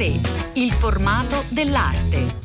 3. 0.00 0.18
Il 0.54 0.72
formato 0.72 1.44
dell'arte. 1.50 2.38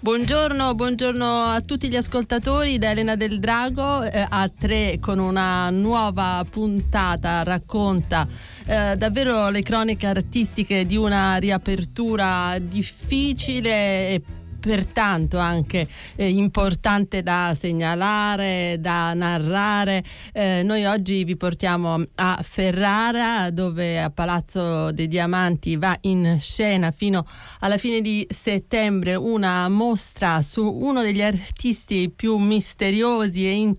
Buongiorno, 0.00 0.74
buongiorno, 0.74 1.24
a 1.24 1.62
tutti 1.62 1.88
gli 1.88 1.96
ascoltatori 1.96 2.76
da 2.76 2.90
Elena 2.90 3.16
del 3.16 3.38
Drago 3.40 4.02
eh, 4.02 4.26
a 4.28 4.50
tre 4.50 4.98
con 5.00 5.18
una 5.18 5.70
nuova 5.70 6.44
puntata 6.48 7.42
racconta 7.44 8.28
eh, 8.66 8.94
davvero 8.98 9.48
le 9.48 9.62
croniche 9.62 10.06
artistiche 10.06 10.84
di 10.84 10.96
una 10.96 11.36
riapertura 11.36 12.58
difficile 12.58 14.10
e 14.10 14.22
pertanto 14.68 15.38
anche 15.38 15.88
eh, 16.14 16.28
importante 16.28 17.22
da 17.22 17.56
segnalare, 17.58 18.76
da 18.78 19.14
narrare. 19.14 20.04
Eh, 20.34 20.60
noi 20.62 20.84
oggi 20.84 21.24
vi 21.24 21.38
portiamo 21.38 22.02
a 22.16 22.38
Ferrara 22.42 23.48
dove 23.48 23.98
a 23.98 24.10
Palazzo 24.10 24.92
dei 24.92 25.08
Diamanti 25.08 25.76
va 25.76 25.96
in 26.02 26.36
scena 26.38 26.90
fino 26.90 27.24
alla 27.60 27.78
fine 27.78 28.02
di 28.02 28.26
settembre 28.28 29.14
una 29.14 29.70
mostra 29.70 30.42
su 30.42 30.62
uno 30.70 31.00
degli 31.00 31.22
artisti 31.22 32.12
più 32.14 32.36
misteriosi 32.36 33.46
e 33.46 33.74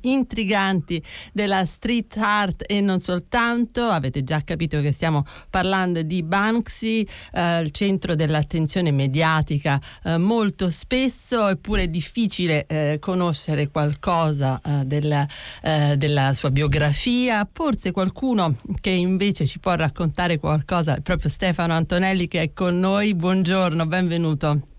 intriganti 0.00 1.04
della 1.34 1.66
street 1.66 2.16
art 2.16 2.64
e 2.66 2.80
non 2.80 2.98
soltanto. 2.98 3.82
Avete 3.82 4.24
già 4.24 4.40
capito 4.42 4.80
che 4.80 4.94
stiamo 4.94 5.26
parlando 5.50 6.00
di 6.00 6.22
Banksy, 6.22 7.06
eh, 7.34 7.60
il 7.60 7.72
centro 7.72 8.14
dell'attenzione 8.14 8.90
mediatica 8.90 9.78
eh, 10.02 10.12
molto 10.18 10.70
spesso, 10.70 11.48
eppure 11.48 11.82
è 11.82 11.88
difficile 11.88 12.66
eh, 12.66 12.98
conoscere 13.00 13.68
qualcosa 13.68 14.60
eh, 14.64 14.84
della, 14.84 15.26
eh, 15.62 15.96
della 15.96 16.34
sua 16.34 16.50
biografia. 16.50 17.48
Forse 17.50 17.92
qualcuno 17.92 18.56
che 18.80 18.90
invece 18.90 19.46
ci 19.46 19.58
può 19.58 19.74
raccontare 19.74 20.38
qualcosa 20.38 20.96
è 20.96 21.00
proprio 21.00 21.30
Stefano 21.30 21.74
Antonelli 21.74 22.28
che 22.28 22.42
è 22.42 22.52
con 22.52 22.78
noi. 22.78 23.14
Buongiorno, 23.14 23.86
benvenuto. 23.86 24.73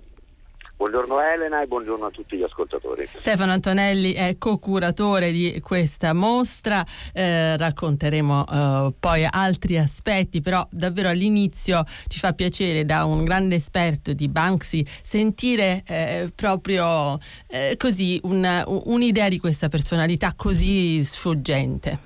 Buongiorno 0.77 1.21
Elena 1.21 1.61
e 1.61 1.67
buongiorno 1.67 2.05
a 2.05 2.09
tutti 2.09 2.35
gli 2.35 2.43
ascoltatori. 2.43 3.05
Stefano 3.05 3.53
Antonelli 3.53 4.11
è 4.11 4.35
co-curatore 4.37 5.31
di 5.31 5.61
questa 5.61 6.13
mostra, 6.13 6.83
eh, 7.13 7.55
racconteremo 7.55 8.45
eh, 8.45 8.93
poi 8.99 9.25
altri 9.29 9.77
aspetti, 9.77 10.41
però 10.41 10.67
davvero 10.69 11.07
all'inizio 11.07 11.83
ci 12.07 12.19
fa 12.19 12.33
piacere 12.33 12.83
da 12.83 13.05
un 13.05 13.23
grande 13.23 13.55
esperto 13.55 14.11
di 14.11 14.27
Banksy 14.27 14.83
sentire 14.85 15.81
eh, 15.87 16.29
proprio 16.35 17.19
eh, 17.47 17.77
così 17.77 18.19
un, 18.23 18.63
un'idea 18.65 19.29
di 19.29 19.39
questa 19.39 19.69
personalità 19.69 20.33
così 20.35 21.01
sfuggente. 21.05 21.99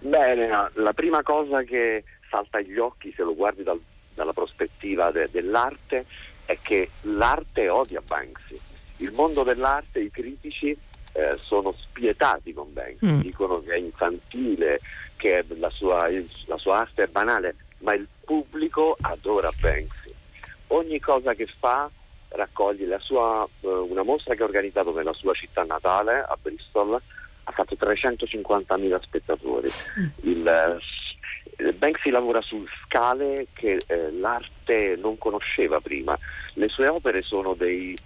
Beh 0.00 0.32
Elena, 0.32 0.70
la 0.74 0.92
prima 0.92 1.22
cosa 1.22 1.62
che 1.62 2.04
salta 2.28 2.58
agli 2.58 2.76
occhi 2.76 3.10
se 3.16 3.22
lo 3.22 3.34
guardi 3.34 3.62
dal, 3.62 3.80
dalla 4.14 4.34
prospettiva 4.34 5.10
de, 5.10 5.30
dell'arte 5.30 6.04
è 6.52 6.58
che 6.60 6.90
l'arte 7.02 7.68
odia 7.68 8.02
Banksy. 8.04 8.58
Il 8.98 9.12
mondo 9.12 9.42
dell'arte, 9.42 10.00
i 10.00 10.10
critici 10.10 10.76
eh, 11.12 11.36
sono 11.40 11.74
spietati 11.78 12.52
con 12.52 12.72
Banksy, 12.72 13.06
mm. 13.06 13.20
dicono 13.20 13.60
che 13.60 13.72
è 13.72 13.78
infantile, 13.78 14.80
che 15.16 15.44
la 15.58 15.70
sua, 15.70 16.08
la 16.46 16.56
sua 16.58 16.78
arte 16.80 17.04
è 17.04 17.06
banale, 17.06 17.56
ma 17.78 17.94
il 17.94 18.06
pubblico 18.24 18.96
adora 19.00 19.50
Banksy. 19.60 20.10
Ogni 20.68 21.00
cosa 21.00 21.34
che 21.34 21.46
fa 21.46 21.90
raccoglie 22.28 22.86
la 22.86 22.98
sua, 22.98 23.46
uh, 23.60 23.68
una 23.68 24.02
mostra 24.02 24.34
che 24.34 24.42
ha 24.42 24.46
organizzato 24.46 24.94
nella 24.94 25.12
sua 25.12 25.34
città 25.34 25.64
natale, 25.64 26.20
a 26.20 26.36
Bristol, 26.40 27.00
ha 27.44 27.50
fatto 27.50 27.76
350.000 27.78 29.02
spettatori. 29.02 29.68
Mm. 30.00 30.06
Il, 30.30 30.78
uh, 30.78 30.78
Banksy 31.56 32.10
lavora 32.10 32.40
su 32.40 32.64
scale 32.84 33.48
che 33.52 33.78
uh, 33.86 34.18
l'arte 34.18 34.96
non 34.98 35.18
conosceva 35.18 35.80
prima. 35.80 36.16
Le 36.54 36.68
sue 36.68 36.88
opere 36.88 37.22
sono 37.22 37.54
dei, 37.54 37.96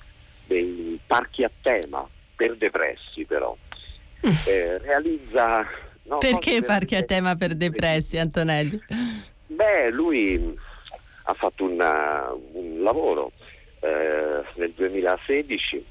dei 0.47 0.99
parchi 1.07 1.45
a 1.45 1.51
tema, 1.63 2.07
per 2.35 2.57
depressi 2.57 3.25
però. 3.25 3.57
Eh, 4.49 4.79
realizza... 4.79 5.65
No, 6.05 6.19
Perché 6.19 6.63
parchi 6.63 6.95
a 6.95 7.03
tema 7.03 7.37
per 7.37 7.55
depressi, 7.59 8.17
Antonelli? 8.17 8.81
Beh, 9.47 9.91
lui 9.91 10.57
ha 11.25 11.35
fatto 11.35 11.65
una, 11.65 12.33
un 12.53 12.83
lavoro 12.83 13.33
eh, 13.81 14.43
nel 14.55 14.73
2016, 14.73 15.85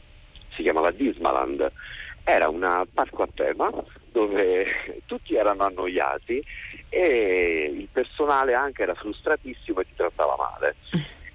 si 0.54 0.62
chiamava 0.62 0.92
Dismaland, 0.92 1.70
era 2.24 2.50
un 2.50 2.86
parco 2.94 3.24
a 3.24 3.30
tema 3.34 3.70
dove 4.16 5.02
tutti 5.06 5.36
erano 5.36 5.64
annoiati 5.64 6.42
e 6.88 7.70
il 7.78 7.90
personale 7.92 8.54
anche 8.54 8.84
era 8.84 8.94
frustratissimo 8.94 9.82
e 9.82 9.84
ti 9.84 9.92
trattava 9.94 10.38
male. 10.38 10.76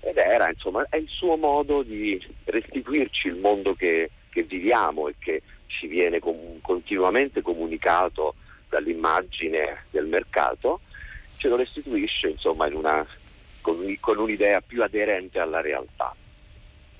ed 0.00 0.16
era 0.16 0.48
insomma 0.48 0.86
è 0.88 0.96
il 0.96 1.08
suo 1.08 1.36
modo 1.36 1.82
di 1.82 2.18
restituirci 2.44 3.28
il 3.28 3.36
mondo 3.36 3.74
che, 3.74 4.10
che 4.30 4.44
viviamo 4.44 5.08
e 5.08 5.14
che 5.18 5.42
ci 5.66 5.88
viene 5.88 6.20
com- 6.20 6.58
continuamente 6.62 7.42
comunicato 7.42 8.34
dall'immagine 8.70 9.84
del 9.90 10.06
mercato, 10.06 10.80
ce 11.36 11.48
lo 11.48 11.56
restituisce 11.56 12.28
insomma 12.28 12.64
una, 12.72 13.06
con, 13.60 13.76
con, 14.00 14.16
un'idea 14.16 14.62
più 14.62 14.82
aderente 14.82 15.38
alla 15.38 15.60
realtà. 15.60 16.14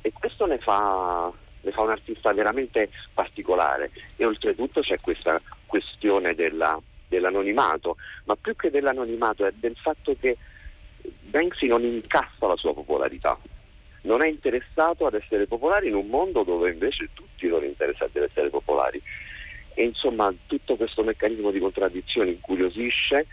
E 0.02 0.12
questo 0.12 0.44
ne 0.44 0.58
fa, 0.58 1.32
ne 1.62 1.70
fa 1.70 1.80
un 1.80 1.90
artista 1.90 2.34
veramente 2.34 2.90
particolare 3.14 3.90
e 4.16 4.26
oltretutto 4.26 4.82
c'è 4.82 5.00
questa 5.00 5.40
questione 5.70 6.34
della, 6.34 6.78
dell'anonimato, 7.06 7.97
ma 8.25 8.34
più 8.34 8.56
che 8.56 8.70
dell'anonimato 8.70 9.47
è 9.47 9.53
del 9.54 9.76
fatto 9.76 10.16
che 10.19 10.36
Banksy 11.00 11.69
non 11.69 11.84
incassa 11.84 12.48
la 12.48 12.56
sua 12.56 12.75
popolarità, 12.75 13.38
non 14.03 14.22
è 14.22 14.28
interessato 14.28 15.06
ad 15.06 15.14
essere 15.14 15.47
popolare 15.47 15.86
in 15.86 15.94
un 15.94 16.08
mondo 16.08 16.42
dove 16.42 16.70
invece 16.70 17.10
tutti 17.14 17.48
sono 17.48 17.64
interessati 17.64 18.19
ad 18.19 18.25
essere 18.25 18.50
popolari. 18.50 19.00
E 19.75 19.84
insomma 19.84 20.34
tutto 20.47 20.75
questo 20.75 21.04
meccanismo 21.04 21.53
di 21.53 21.60
contraddizione 21.60 22.31
incuriosisce, 22.31 23.26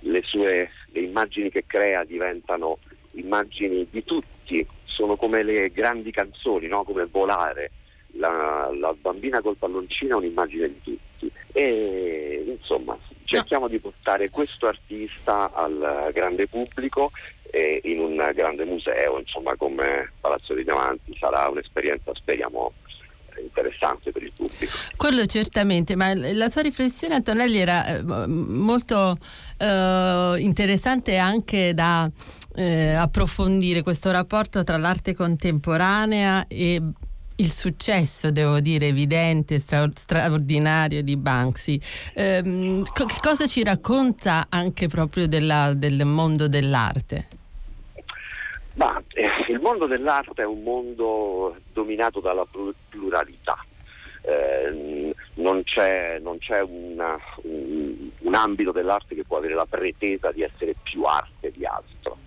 le 0.00 0.22
sue 0.22 0.70
le 0.92 1.00
immagini 1.00 1.50
che 1.50 1.64
crea 1.66 2.04
diventano 2.04 2.78
immagini 3.12 3.86
di 3.90 4.04
tutti, 4.04 4.64
sono 4.84 5.16
come 5.16 5.42
le 5.42 5.70
grandi 5.70 6.10
canzoni, 6.10 6.66
no? 6.66 6.84
come 6.84 7.06
volare. 7.06 7.70
La, 8.12 8.70
la, 8.78 8.94
bambina 9.00 9.40
col 9.40 9.56
palloncino 9.56 10.14
è 10.14 10.18
un'immagine 10.18 10.68
di 10.68 10.80
tutti. 10.82 11.32
E 11.52 12.44
insomma 12.58 12.96
cerchiamo 13.24 13.68
di 13.68 13.78
portare 13.78 14.30
questo 14.30 14.66
artista 14.66 15.52
al 15.52 16.10
grande 16.12 16.46
pubblico 16.46 17.10
e 17.50 17.80
in 17.84 18.00
un 18.00 18.16
grande 18.34 18.64
museo, 18.64 19.18
insomma 19.18 19.54
come 19.56 20.12
Palazzo 20.20 20.54
dei 20.54 20.64
Diamanti, 20.64 21.16
sarà 21.18 21.48
un'esperienza 21.48 22.12
speriamo 22.14 22.72
interessante 23.40 24.10
per 24.10 24.22
il 24.22 24.32
pubblico. 24.34 24.76
Quello 24.96 25.24
certamente, 25.26 25.96
ma 25.96 26.12
la 26.14 26.48
sua 26.48 26.62
riflessione 26.62 27.14
Antonelli 27.14 27.58
era 27.58 27.86
eh, 27.86 28.02
molto 28.26 29.16
eh, 29.58 30.34
interessante 30.38 31.16
anche 31.16 31.72
da 31.74 32.10
eh, 32.56 32.94
approfondire 32.94 33.82
questo 33.82 34.10
rapporto 34.10 34.64
tra 34.64 34.76
l'arte 34.76 35.14
contemporanea 35.14 36.46
e 36.48 36.82
il 37.38 37.52
successo, 37.52 38.30
devo 38.30 38.60
dire, 38.60 38.86
evidente, 38.86 39.58
stra- 39.58 39.90
straordinario 39.94 41.02
di 41.02 41.16
Banksy. 41.16 41.80
Ehm, 42.14 42.84
co- 42.92 43.06
cosa 43.20 43.46
ci 43.46 43.62
racconta 43.62 44.46
anche 44.48 44.88
proprio 44.88 45.28
della, 45.28 45.72
del 45.74 46.04
mondo 46.04 46.48
dell'arte? 46.48 47.28
Ma, 48.74 49.00
eh, 49.12 49.28
il 49.48 49.60
mondo 49.60 49.86
dell'arte 49.86 50.42
è 50.42 50.46
un 50.46 50.62
mondo 50.62 51.56
dominato 51.72 52.20
dalla 52.20 52.46
pluralità. 52.88 53.58
Eh, 54.22 55.14
non 55.34 55.62
c'è, 55.62 56.18
non 56.20 56.38
c'è 56.38 56.60
una, 56.60 57.16
un, 57.42 58.10
un, 58.18 58.34
ambito 58.34 58.72
dell'arte 58.72 59.14
che 59.14 59.24
può 59.24 59.38
avere 59.38 59.54
la 59.54 59.66
pretesa 59.66 60.32
di 60.32 60.42
essere 60.42 60.74
più 60.82 61.04
arte 61.04 61.52
di 61.52 61.64
altro. 61.64 62.18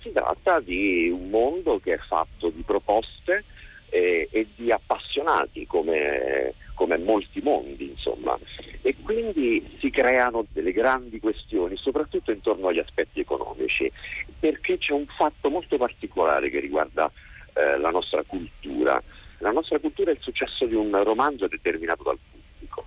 Si 0.00 0.12
tratta 0.12 0.60
di 0.60 1.08
un 1.08 1.30
mondo 1.30 1.80
che 1.80 1.94
è 1.94 1.98
fatto 1.98 2.50
di 2.50 2.62
proposte 2.62 3.44
eh, 3.90 4.28
e 4.30 4.46
di 4.54 4.70
appassionati 4.70 5.66
come, 5.66 6.54
come 6.74 6.98
molti 6.98 7.40
mondi, 7.40 7.90
insomma. 7.90 8.38
E 8.82 8.94
quindi 9.02 9.76
si 9.78 9.90
creano 9.90 10.46
delle 10.52 10.72
grandi 10.72 11.18
questioni, 11.18 11.76
soprattutto 11.76 12.30
intorno 12.30 12.68
agli 12.68 12.78
aspetti 12.78 13.20
economici, 13.20 13.90
perché 14.38 14.78
c'è 14.78 14.92
un 14.92 15.06
fatto 15.06 15.50
molto 15.50 15.76
particolare 15.76 16.50
che 16.50 16.60
riguarda 16.60 17.10
eh, 17.54 17.78
la 17.78 17.90
nostra 17.90 18.22
cultura. 18.24 19.02
La 19.38 19.50
nostra 19.50 19.78
cultura 19.78 20.10
è 20.10 20.14
il 20.14 20.20
successo 20.20 20.64
di 20.66 20.74
un 20.74 21.02
romanzo 21.02 21.46
determinato 21.46 22.02
dal 22.02 22.18
pubblico, 22.30 22.86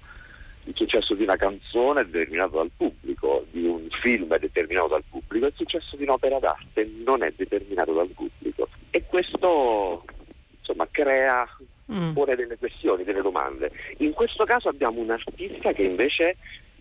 il 0.64 0.76
successo 0.76 1.14
di 1.14 1.24
una 1.24 1.36
canzone 1.36 2.06
determinato 2.06 2.58
dal 2.58 2.72
pubblico, 2.76 3.46
di 3.52 3.66
un 3.66 3.88
film 4.02 4.36
determinato 4.38 4.88
dal 4.88 5.04
pubblico, 5.08 5.46
il 5.48 5.54
successo 5.56 5.96
di 5.96 6.04
un'opera 6.04 6.40
d'arte 6.40 6.90
non 7.04 7.24
è 7.24 7.34
determinato 7.36 7.94
dal 7.94 8.08
pubblico. 8.08 8.68
E 8.90 9.04
questo 9.06 10.06
crea 11.00 11.48
mm. 11.92 12.14
pone 12.14 12.36
delle 12.36 12.58
questioni, 12.58 13.04
delle 13.04 13.22
domande. 13.22 13.72
In 13.98 14.14
questo 14.14 14.44
caso 14.44 14.70
abbiamo 14.70 15.00
un 15.00 15.12
artista 15.12 15.72
che 15.72 15.84
invece 15.84 16.36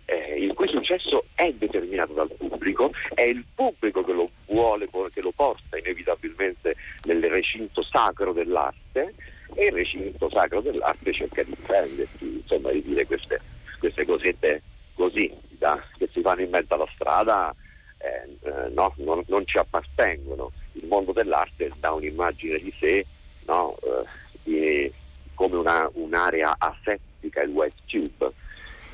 eh, 0.07 0.37
il 0.39 0.55
cui 0.55 0.69
successo 0.69 1.27
è 1.35 1.53
determinato 1.53 2.15
dal 2.15 2.31
pubblico, 2.37 2.91
è 3.15 3.23
il 3.23 3.45
pubblico 3.55 4.03
che 4.03 4.13
lo 4.13 4.31
vuole, 4.49 4.89
che 5.13 5.21
lo 5.21 5.33
porta 5.35 5.77
inevitabilmente 5.77 6.75
nel 7.05 7.23
recinto 7.29 7.83
sacro 7.83 8.33
dell'arte 8.33 9.15
e 9.55 9.67
il 9.67 9.73
recinto 9.73 10.29
sacro 10.31 10.61
dell'arte 10.61 11.13
cerca 11.13 11.43
di 11.43 11.55
difendersi, 11.55 12.41
insomma 12.41 12.71
di 12.71 12.83
dire 12.83 13.07
queste, 13.07 13.41
queste 13.79 14.05
cosette 14.05 14.63
così 14.95 15.33
da, 15.51 15.81
che 15.97 16.09
si 16.11 16.21
fanno 16.23 16.41
in 16.41 16.51
mezzo 16.51 16.75
alla 16.75 16.89
strada 16.95 17.55
eh, 17.99 18.49
eh, 18.49 18.69
no, 18.71 18.95
non, 18.97 19.23
non, 19.27 19.47
ci 19.47 19.59
appartengono. 19.59 20.53
Il 20.73 20.87
mondo 20.87 21.13
dell'arte 21.13 21.71
dà 21.79 21.93
un'immagine 21.93 22.59
di 22.59 22.73
sé 22.79 23.07
no, 23.49 23.77
eh, 23.83 24.05
di, 24.45 24.93
come 25.35 25.57
una, 25.57 25.91
un'area 25.95 26.55
asettica, 26.59 27.43
il 27.43 27.51
wet 27.51 27.75
tube 27.87 28.33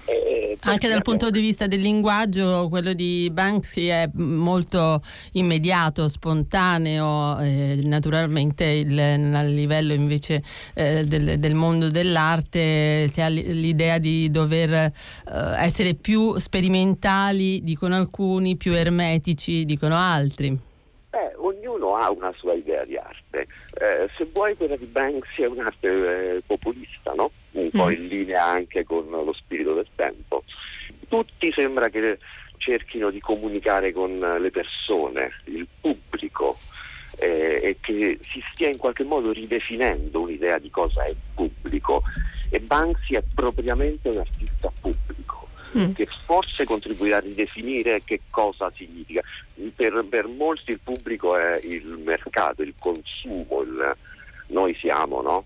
eh, 0.06 0.58
Anche 0.64 0.88
dal 0.88 1.00
punto 1.02 1.30
di 1.30 1.40
vista 1.40 1.66
del 1.66 1.80
linguaggio, 1.80 2.68
quello 2.68 2.92
di 2.92 3.30
Banksy 3.32 3.86
è 3.86 4.08
molto 4.14 5.00
immediato, 5.32 6.08
spontaneo, 6.08 7.38
eh, 7.38 7.80
naturalmente 7.82 8.64
il, 8.64 8.98
a 8.98 9.42
livello 9.42 9.94
invece 9.94 10.42
eh, 10.74 11.04
del, 11.04 11.38
del, 11.38 11.54
mondo 11.54 11.88
dell'arte 11.88 13.08
si 13.08 13.20
ha 13.22 13.28
l'idea 13.28 13.98
di 13.98 14.30
dover 14.30 14.72
eh, 14.72 14.92
essere 15.58 15.94
più 15.94 16.36
sperimentali, 16.38 17.62
dicono 17.62 17.96
alcuni, 17.96 18.56
più 18.56 18.72
ermetici, 18.72 19.64
dicono 19.64 19.96
altri. 19.96 20.50
Beh, 21.10 21.34
ognuno 21.36 21.94
ha 21.96 22.10
una 22.10 22.32
sua 22.36 22.52
idea 22.52 22.84
di 22.84 22.96
arte. 22.96 23.23
Eh, 23.42 24.08
se 24.16 24.28
vuoi 24.32 24.56
quella 24.56 24.76
di 24.76 24.86
Banksy 24.86 25.42
è 25.42 25.46
un'arte 25.46 26.36
eh, 26.36 26.42
populista, 26.46 27.12
no? 27.14 27.30
un 27.52 27.70
po' 27.70 27.86
mm. 27.86 27.92
in 27.92 28.06
linea 28.06 28.44
anche 28.44 28.84
con 28.84 29.08
lo 29.08 29.32
spirito 29.32 29.74
del 29.74 29.88
tempo. 29.94 30.44
Tutti 31.08 31.52
sembra 31.52 31.88
che 31.88 32.18
cerchino 32.56 33.10
di 33.10 33.20
comunicare 33.20 33.92
con 33.92 34.18
le 34.18 34.50
persone, 34.50 35.30
il 35.44 35.66
pubblico, 35.80 36.58
eh, 37.18 37.60
e 37.62 37.76
che 37.80 38.18
si 38.30 38.42
stia 38.52 38.68
in 38.68 38.78
qualche 38.78 39.04
modo 39.04 39.32
ridefinendo 39.32 40.20
un'idea 40.20 40.58
di 40.58 40.70
cosa 40.70 41.04
è 41.04 41.14
pubblico. 41.34 42.02
E 42.50 42.60
Banksy 42.60 43.14
è 43.14 43.22
propriamente 43.34 44.08
un 44.08 44.18
artista 44.18 44.72
pubblico. 44.80 45.03
Mm. 45.76 45.92
che 45.92 46.06
forse 46.24 46.64
contribuirà 46.64 47.16
a 47.16 47.20
ridefinire 47.20 48.02
che 48.04 48.20
cosa 48.30 48.70
significa. 48.76 49.20
Per, 49.74 50.04
per, 50.08 50.26
molti 50.28 50.70
il 50.70 50.80
pubblico 50.82 51.36
è 51.36 51.58
il 51.62 52.00
mercato, 52.04 52.62
il 52.62 52.74
consumo, 52.78 53.62
il, 53.62 53.96
noi 54.48 54.74
siamo, 54.76 55.20
no? 55.20 55.44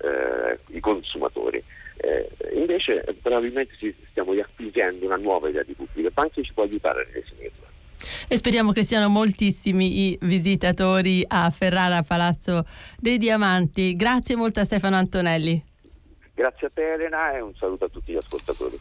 eh, 0.00 0.58
i 0.76 0.80
consumatori. 0.80 1.62
Eh, 1.96 2.30
invece 2.54 3.04
probabilmente 3.20 3.74
ci 3.78 3.94
stiamo 4.08 4.32
riacquisendo 4.32 5.04
una 5.04 5.16
nuova 5.16 5.48
idea 5.50 5.62
di 5.62 5.74
pubblico 5.74 6.08
e 6.08 6.10
Banchi 6.10 6.42
ci 6.42 6.52
può 6.52 6.62
aiutare 6.62 7.02
a 7.02 7.04
ridefinirla. 7.04 7.68
E 8.28 8.36
speriamo 8.36 8.72
che 8.72 8.84
siano 8.84 9.08
moltissimi 9.08 10.08
i 10.08 10.18
visitatori 10.22 11.22
a 11.26 11.50
Ferrara 11.50 12.02
Palazzo 12.02 12.64
dei 12.98 13.18
Diamanti. 13.18 13.94
Grazie 13.96 14.36
molto 14.36 14.60
a 14.60 14.64
Stefano 14.64 14.96
Antonelli. 14.96 15.62
Grazie 16.34 16.68
a 16.68 16.70
te 16.72 16.92
Elena 16.92 17.36
e 17.36 17.40
un 17.40 17.54
saluto 17.56 17.84
a 17.84 17.88
tutti 17.88 18.12
gli 18.12 18.16
ascoltatori. 18.16 18.78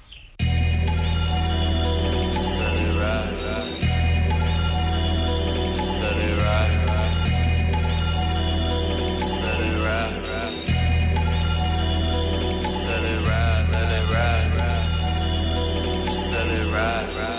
right, 16.72 17.18
right. 17.18 17.39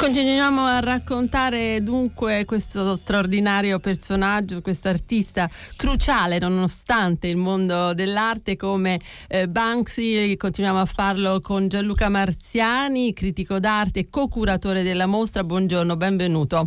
Continuiamo 0.00 0.64
a 0.64 0.80
raccontare 0.80 1.82
dunque 1.82 2.46
questo 2.46 2.96
straordinario 2.96 3.78
personaggio, 3.80 4.62
questo 4.62 4.88
artista 4.88 5.46
cruciale 5.76 6.38
nonostante 6.38 7.28
il 7.28 7.36
mondo 7.36 7.92
dell'arte 7.92 8.56
come 8.56 8.98
eh, 9.28 9.46
Banksy. 9.46 10.38
Continuiamo 10.38 10.80
a 10.80 10.86
farlo 10.86 11.40
con 11.40 11.68
Gianluca 11.68 12.08
Marziani, 12.08 13.12
critico 13.12 13.60
d'arte 13.60 14.00
e 14.00 14.08
co-curatore 14.08 14.82
della 14.82 15.04
mostra. 15.04 15.44
Buongiorno, 15.44 15.94
benvenuto. 15.98 16.66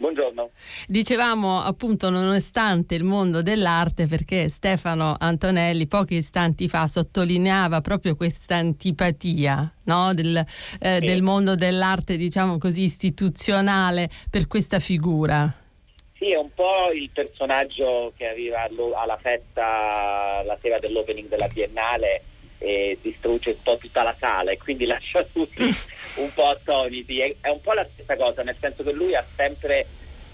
Buongiorno. 0.00 0.52
Dicevamo 0.88 1.60
appunto 1.60 2.08
nonostante 2.08 2.94
il 2.94 3.04
mondo 3.04 3.42
dell'arte 3.42 4.06
perché 4.06 4.48
Stefano 4.48 5.14
Antonelli 5.18 5.86
pochi 5.86 6.14
istanti 6.14 6.70
fa 6.70 6.86
sottolineava 6.86 7.82
proprio 7.82 8.16
questa 8.16 8.54
antipatia 8.56 9.70
no? 9.84 10.14
del, 10.14 10.38
eh, 10.38 10.98
sì. 11.00 11.04
del 11.04 11.20
mondo 11.20 11.54
dell'arte 11.54 12.16
diciamo 12.16 12.56
così 12.56 12.84
istituzionale 12.84 14.08
per 14.30 14.46
questa 14.46 14.78
figura. 14.78 15.52
Sì, 16.16 16.32
è 16.32 16.36
un 16.36 16.50
po' 16.54 16.90
il 16.94 17.10
personaggio 17.12 18.14
che 18.16 18.24
arriva 18.24 18.62
alla 18.96 19.18
festa 19.20 20.42
la 20.46 20.56
sera 20.62 20.78
dell'opening 20.78 21.28
della 21.28 21.48
Biennale 21.48 22.22
e 22.62 22.98
distrugge 23.00 23.50
un 23.50 23.62
po' 23.62 23.78
tutta 23.78 24.02
la 24.02 24.14
sala 24.18 24.50
e 24.50 24.58
quindi 24.58 24.84
lascia 24.86 25.24
tutti 25.24 25.64
un 26.16 26.32
po' 26.34 26.48
attoniti. 26.48 27.20
È, 27.20 27.34
è, 27.40 27.48
un 27.48 27.60
po' 27.60 27.72
la 27.72 27.88
stessa 27.90 28.16
cosa, 28.16 28.42
nel 28.42 28.56
senso 28.60 28.82
che 28.82 28.92
lui 28.92 29.16
sempre, 29.34 29.86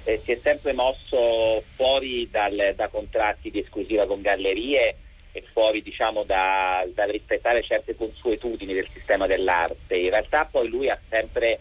eh, 0.05 0.21
si 0.25 0.33
è 0.33 0.39
sempre 0.43 0.73
mosso 0.73 1.63
fuori 1.77 2.29
dal, 2.31 2.75
da 2.75 2.89
contratti 2.89 3.51
di 3.51 3.61
esclusiva 3.61 4.07
con 4.07 4.21
gallerie 4.21 4.97
e 5.31 5.45
fuori 5.53 5.83
diciamo, 5.83 6.25
da, 6.25 6.85
dal 6.93 7.11
rispettare 7.11 7.63
certe 7.63 7.95
consuetudini 7.95 8.75
del 8.75 8.89
sistema 8.93 9.27
dell'arte. 9.27 9.97
In 9.97 10.11
realtà 10.11 10.49
poi 10.51 10.69
lui 10.69 10.91
ha 10.91 10.99
sempre 11.09 11.61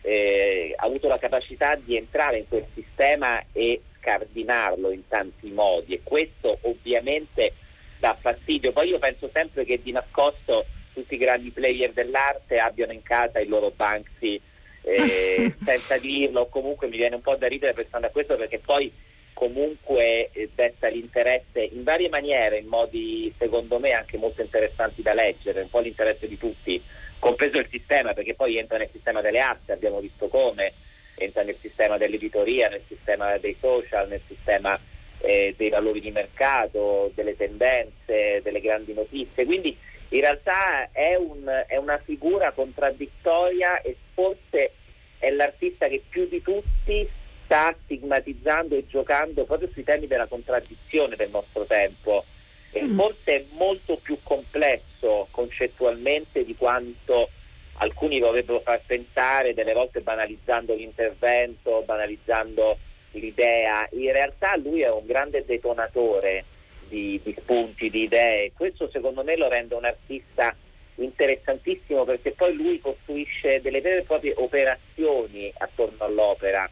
eh, 0.00 0.72
avuto 0.76 1.08
la 1.08 1.18
capacità 1.18 1.76
di 1.76 1.96
entrare 1.96 2.38
in 2.38 2.48
quel 2.48 2.64
sistema 2.72 3.44
e 3.52 3.82
scardinarlo 3.98 4.92
in 4.92 5.06
tanti 5.08 5.50
modi 5.50 5.94
e 5.94 6.00
questo 6.02 6.58
ovviamente 6.62 7.52
dà 7.98 8.16
fastidio. 8.20 8.72
Poi 8.72 8.88
io 8.88 8.98
penso 8.98 9.30
sempre 9.32 9.64
che 9.64 9.80
di 9.82 9.92
nascosto 9.92 10.66
tutti 10.92 11.14
i 11.14 11.18
grandi 11.18 11.50
player 11.50 11.92
dell'arte 11.92 12.58
abbiano 12.58 12.92
in 12.92 13.02
casa 13.02 13.38
il 13.38 13.48
loro 13.48 13.70
Banksy 13.70 14.40
eh, 14.86 15.52
senza 15.62 15.98
dirlo, 15.98 16.46
comunque 16.46 16.86
mi 16.86 16.96
viene 16.96 17.16
un 17.16 17.20
po' 17.20 17.36
da 17.36 17.48
ridere 17.48 17.72
pensando 17.72 18.06
a 18.06 18.10
questo 18.10 18.36
perché 18.36 18.60
poi 18.60 18.90
comunque 19.32 20.30
eh, 20.32 20.48
detta 20.54 20.88
l'interesse 20.88 21.60
in 21.60 21.82
varie 21.82 22.08
maniere, 22.08 22.58
in 22.58 22.68
modi 22.68 23.32
secondo 23.36 23.78
me 23.78 23.90
anche 23.90 24.16
molto 24.16 24.40
interessanti 24.40 25.02
da 25.02 25.12
leggere, 25.12 25.60
un 25.60 25.68
po' 25.68 25.80
l'interesse 25.80 26.26
di 26.26 26.38
tutti, 26.38 26.80
compreso 27.18 27.58
il 27.58 27.68
sistema, 27.68 28.14
perché 28.14 28.34
poi 28.34 28.56
entra 28.56 28.78
nel 28.78 28.88
sistema 28.90 29.20
delle 29.20 29.40
arti, 29.40 29.72
abbiamo 29.72 30.00
visto 30.00 30.28
come, 30.28 30.72
entra 31.16 31.42
nel 31.42 31.56
sistema 31.60 31.98
dell'editoria, 31.98 32.68
nel 32.68 32.82
sistema 32.86 33.36
dei 33.36 33.56
social, 33.60 34.08
nel 34.08 34.22
sistema 34.26 34.78
eh, 35.20 35.54
dei 35.56 35.68
valori 35.68 36.00
di 36.00 36.10
mercato, 36.10 37.10
delle 37.14 37.36
tendenze, 37.36 38.40
delle 38.42 38.60
grandi 38.60 38.92
notizie. 38.94 39.44
Quindi 39.44 39.76
in 40.10 40.20
realtà 40.20 40.90
è, 40.92 41.16
un, 41.16 41.50
è 41.66 41.76
una 41.76 41.98
figura 41.98 42.52
contraddittoria 42.52 43.80
e 43.80 43.96
forse 44.14 44.72
è 45.18 45.30
l'artista 45.30 45.88
che 45.88 46.02
più 46.08 46.28
di 46.28 46.42
tutti 46.42 47.08
sta 47.44 47.74
stigmatizzando 47.84 48.76
e 48.76 48.86
giocando 48.86 49.44
proprio 49.44 49.68
sui 49.72 49.84
temi 49.84 50.06
della 50.06 50.26
contraddizione 50.26 51.16
del 51.16 51.30
nostro 51.30 51.64
tempo. 51.64 52.24
E 52.72 52.82
mm. 52.82 52.96
forse 52.96 53.32
è 53.32 53.44
molto 53.52 53.96
più 53.96 54.18
complesso 54.22 55.28
concettualmente 55.30 56.44
di 56.44 56.54
quanto 56.56 57.30
alcuni 57.78 58.18
vorrebbero 58.20 58.60
far 58.60 58.80
pensare, 58.86 59.54
delle 59.54 59.72
volte 59.72 60.00
banalizzando 60.00 60.74
l'intervento, 60.74 61.82
banalizzando 61.84 62.78
l'idea, 63.18 63.88
in 63.92 64.12
realtà 64.12 64.56
lui 64.56 64.82
è 64.82 64.90
un 64.90 65.06
grande 65.06 65.44
detonatore 65.44 66.44
di, 66.88 67.20
di 67.22 67.34
spunti, 67.38 67.90
di 67.90 68.02
idee, 68.02 68.52
questo 68.54 68.88
secondo 68.90 69.22
me 69.22 69.36
lo 69.36 69.48
rende 69.48 69.74
un 69.74 69.84
artista 69.84 70.54
interessantissimo 70.96 72.04
perché 72.04 72.32
poi 72.32 72.54
lui 72.54 72.80
costruisce 72.80 73.60
delle 73.60 73.80
vere 73.80 73.98
e 73.98 74.04
proprie 74.04 74.34
operazioni 74.36 75.52
attorno 75.58 76.04
all'opera 76.04 76.68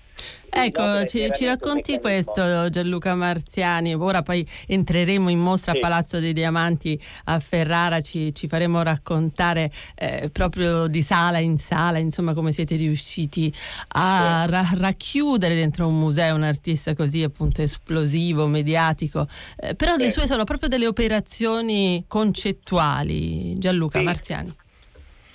Ecco, 0.57 1.05
ci, 1.05 1.29
ci, 1.33 1.47
racconti 1.47 1.99
questo 1.99 2.71
Gianluca 2.71 3.17
Marziani, 3.17 3.93
ora 3.95 4.23
poi 4.23 4.49
entreremo 4.67 5.29
in 5.29 5.41
mostra 5.41 5.73
sì. 5.73 5.79
a 5.79 5.81
Palazzo 5.81 6.21
dei 6.21 6.33
Diamanti 6.33 6.99
a 7.25 7.41
Ferrara, 7.41 8.01
ci, 8.01 8.33
ci 8.33 8.47
faremo 8.47 8.81
raccontare 8.83 9.71
eh, 9.97 10.31
proprio 10.33 10.87
di 10.87 11.03
sala 11.03 11.39
in 11.39 11.59
sala, 11.59 11.99
insomma 11.99 12.35
come 12.35 12.53
siete 12.53 12.77
riusciti 12.77 13.53
a 13.89 14.45
sì. 14.45 14.51
ra- 14.51 14.71
racchiudere 14.75 15.57
dentro 15.57 15.89
un 15.89 15.99
museo 15.99 16.37
un 16.37 16.45
artista 16.45 16.95
così 16.95 17.23
appunto 17.25 17.61
esplosivo, 17.61 18.47
mediatico, 18.47 19.27
eh, 19.57 19.75
però 19.75 19.95
sì. 19.95 20.03
le 20.03 20.11
sue 20.13 20.27
sono 20.27 20.45
proprio 20.45 20.69
delle 20.69 20.87
operazioni 20.87 22.05
concettuali, 22.07 23.59
Gianluca 23.59 24.01
Marziani. 24.01 24.55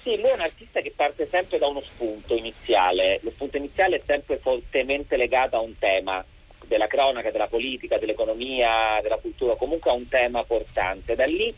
Sì, 0.02 0.18
lui 0.18 0.30
è 0.30 0.34
un 0.34 0.40
artista 0.40 0.82
che 0.82 0.94
parte 0.96 1.28
sempre 1.30 1.58
da 1.58 1.68
uno 1.68 1.82
spunto 1.82 2.36
iniziale, 2.36 3.20
lo 3.22 3.32
spunto 3.32 3.58
iniziale 3.58 3.98
è 3.98 4.02
sempre 4.06 4.38
fortemente 4.38 5.18
legato 5.18 5.58
a 5.58 5.62
un 5.62 5.78
tema, 5.78 6.24
della 6.70 6.88
cronaca, 6.88 7.32
della 7.32 7.48
politica, 7.48 7.98
dell'economia, 7.98 9.00
della 9.02 9.18
cultura, 9.18 9.56
comunque 9.56 9.92
è 9.92 9.96
un 9.96 10.08
tema 10.08 10.44
portante. 10.44 11.16
Da 11.16 11.26
lì 11.26 11.54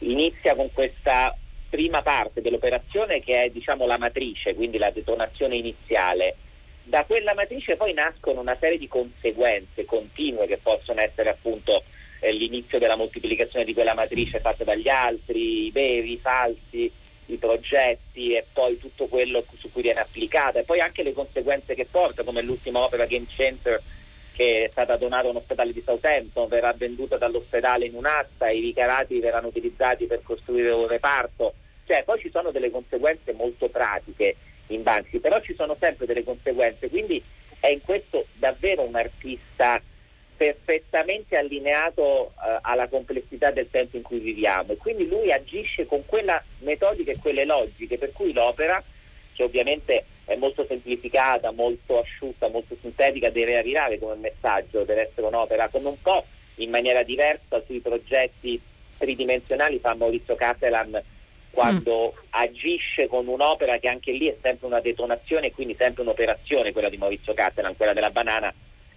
inizia 0.00 0.54
con 0.54 0.70
questa 0.72 1.36
prima 1.68 2.02
parte 2.02 2.42
dell'operazione 2.42 3.20
che 3.20 3.44
è 3.44 3.48
diciamo 3.48 3.86
la 3.86 3.98
matrice, 3.98 4.54
quindi 4.54 4.78
la 4.78 4.90
detonazione 4.90 5.56
iniziale. 5.56 6.36
Da 6.84 7.04
quella 7.04 7.34
matrice 7.34 7.76
poi 7.76 7.94
nascono 7.94 8.40
una 8.40 8.56
serie 8.60 8.78
di 8.78 8.88
conseguenze 8.88 9.84
continue 9.84 10.46
che 10.46 10.58
possono 10.58 11.00
essere 11.00 11.30
appunto 11.30 11.82
eh, 12.20 12.32
l'inizio 12.32 12.78
della 12.78 12.96
moltiplicazione 12.96 13.64
di 13.64 13.72
quella 13.72 13.94
matrice 13.94 14.40
fatta 14.40 14.64
dagli 14.64 14.88
altri, 14.88 15.66
i 15.66 15.70
veri, 15.70 16.12
i 16.12 16.18
falsi, 16.18 16.92
i 17.34 17.38
progetti 17.38 18.34
e 18.34 18.46
poi 18.52 18.78
tutto 18.78 19.06
quello 19.06 19.44
su 19.58 19.70
cui 19.70 19.82
viene 19.82 20.00
applicata 20.00 20.58
e 20.58 20.64
poi 20.64 20.80
anche 20.80 21.02
le 21.02 21.12
conseguenze 21.12 21.74
che 21.74 21.86
porta, 21.90 22.22
come 22.22 22.42
l'ultima 22.42 22.80
opera 22.80 23.06
Game 23.06 23.26
Center 23.28 23.80
che 24.32 24.64
è 24.64 24.68
stata 24.70 24.96
donata 24.96 25.26
a 25.26 25.30
un 25.30 25.36
ospedale 25.36 25.72
di 25.72 25.82
Southampton, 25.84 26.48
verrà 26.48 26.72
venduta 26.72 27.18
dall'ospedale 27.18 27.86
in 27.86 27.94
un'asta, 27.94 28.48
i 28.48 28.60
ricarati 28.60 29.20
verranno 29.20 29.48
utilizzati 29.48 30.06
per 30.06 30.22
costruire 30.22 30.70
un 30.70 30.86
reparto, 30.86 31.54
cioè 31.86 32.02
poi 32.04 32.18
ci 32.18 32.30
sono 32.30 32.50
delle 32.50 32.70
conseguenze 32.70 33.32
molto 33.32 33.68
pratiche 33.68 34.36
in 34.68 34.82
Banksy, 34.82 35.18
però 35.18 35.38
ci 35.40 35.54
sono 35.54 35.76
sempre 35.78 36.06
delle 36.06 36.24
conseguenze, 36.24 36.88
quindi 36.88 37.22
è 37.60 37.70
in 37.70 37.82
questo 37.82 38.26
davvero 38.34 38.82
un 38.82 38.96
artista 38.96 39.80
perfettamente 40.42 41.36
allineato 41.36 42.32
uh, 42.34 42.58
alla 42.62 42.88
complessità 42.88 43.52
del 43.52 43.68
tempo 43.70 43.96
in 43.96 44.02
cui 44.02 44.18
viviamo 44.18 44.72
e 44.72 44.76
quindi 44.76 45.06
lui 45.06 45.30
agisce 45.30 45.86
con 45.86 46.04
quella 46.04 46.42
metodica 46.60 47.12
e 47.12 47.18
quelle 47.20 47.44
logiche 47.44 47.96
per 47.96 48.10
cui 48.10 48.32
l'opera, 48.32 48.82
che 49.34 49.42
ovviamente 49.44 50.04
è 50.24 50.34
molto 50.34 50.64
semplificata, 50.64 51.52
molto 51.52 52.00
asciutta, 52.00 52.48
molto 52.48 52.76
sintetica, 52.80 53.30
deve 53.30 53.56
arrivare 53.56 54.00
come 54.00 54.16
messaggio, 54.16 54.82
deve 54.82 55.02
essere 55.02 55.28
un'opera 55.28 55.68
come 55.68 55.88
un 55.88 56.02
po' 56.02 56.24
in 56.56 56.70
maniera 56.70 57.04
diversa 57.04 57.62
sui 57.64 57.78
progetti 57.78 58.60
tridimensionali 58.98 59.78
fa 59.78 59.94
Maurizio 59.94 60.34
Catalan 60.34 61.00
quando 61.52 62.14
mm. 62.14 62.26
agisce 62.30 63.06
con 63.06 63.28
un'opera 63.28 63.78
che 63.78 63.86
anche 63.86 64.10
lì 64.10 64.26
è 64.26 64.36
sempre 64.42 64.66
una 64.66 64.80
detonazione 64.80 65.48
e 65.48 65.52
quindi 65.52 65.76
sempre 65.78 66.02
un'operazione 66.02 66.72
quella 66.72 66.88
di 66.88 66.96
Maurizio 66.96 67.32
Catalan, 67.32 67.76
quella 67.76 67.92
della 67.92 68.10
banana 68.10 68.52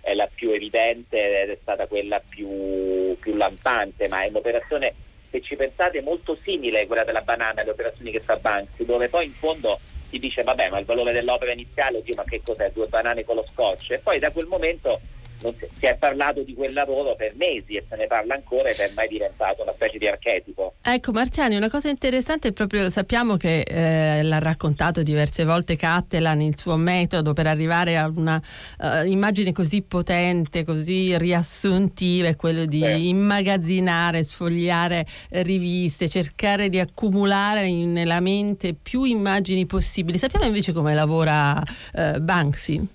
è 0.06 0.14
la 0.14 0.30
più 0.34 0.52
evidente 0.52 1.42
ed 1.42 1.50
è 1.50 1.58
stata 1.60 1.88
quella 1.88 2.22
più, 2.30 3.18
più 3.18 3.36
lampante, 3.36 4.08
ma 4.08 4.22
è 4.22 4.28
un'operazione, 4.28 4.94
se 5.32 5.42
ci 5.42 5.56
pensate, 5.56 6.00
molto 6.02 6.38
simile 6.44 6.82
a 6.82 6.86
quella 6.86 7.04
della 7.04 7.22
banana, 7.22 7.62
alle 7.62 7.72
operazioni 7.72 8.12
che 8.12 8.20
fa 8.20 8.36
Banksy, 8.36 8.86
dove 8.86 9.10
poi 9.10 9.26
in 9.26 9.34
fondo 9.34 9.80
si 10.12 10.20
dice 10.20 10.44
vabbè 10.44 10.70
ma 10.70 10.78
il 10.78 10.86
valore 10.86 11.12
dell'opera 11.12 11.54
iniziale, 11.54 11.98
oddio 11.98 12.14
ma 12.18 12.24
che 12.24 12.40
cos'è, 12.44 12.70
due 12.72 12.86
banane 12.86 13.26
con 13.26 13.38
lo 13.38 13.46
scotch. 13.52 13.92
E 13.92 13.98
poi 13.98 14.20
da 14.20 14.30
quel 14.30 14.46
momento 14.46 15.02
si 15.38 15.86
è 15.86 15.96
parlato 15.98 16.42
di 16.42 16.54
quel 16.54 16.74
lavoro 16.74 17.16
per 17.16 17.34
mesi 17.36 17.76
e 17.76 17.86
se 17.88 17.96
ne 17.96 18.08
parla 18.08 18.36
ancora 18.36 18.70
ed 18.70 18.78
è 18.78 18.92
mai 18.96 19.08
diventato 19.08 19.62
una 19.62 19.74
specie 19.74 19.98
di 19.98 20.08
archetipo. 20.08 20.74
Ecco 20.82 21.12
Marziani, 21.12 21.56
una 21.56 21.70
cosa 21.70 21.90
interessante 21.90 22.50
è 22.50 22.52
proprio, 22.52 22.90
sappiamo 22.90 23.38
che 23.38 23.62
eh, 23.62 24.24
l'ha 24.24 24.40
raccontato 24.40 25.04
diverse 25.04 25.44
volte 25.44 25.76
Cattelan, 25.76 26.42
il 26.42 26.58
suo 26.58 26.76
metodo 26.76 27.34
per 27.34 27.48
arrivare 27.48 27.98
a 27.98 28.08
una 28.08 28.42
uh, 28.80 29.06
immagine 29.06 29.52
così 29.52 29.82
potente, 29.82 30.64
così 30.64 31.18
riassuntiva, 31.18 32.28
è 32.28 32.36
quello 32.36 32.66
di 32.66 32.82
sì. 32.82 33.10
immagazzinare, 33.10 34.24
sfogliare 34.24 35.06
riviste, 35.30 36.08
cercare 36.08 36.70
di 36.70 36.80
accumulare 36.80 37.70
nella 37.70 38.20
mente 38.20 38.74
più 38.74 39.04
immagini 39.04 39.66
possibili. 39.66 40.18
Sappiamo 40.18 40.46
invece 40.46 40.72
come 40.72 40.94
lavora 40.94 41.62
uh, 41.94 42.20
Banksy? 42.20 42.95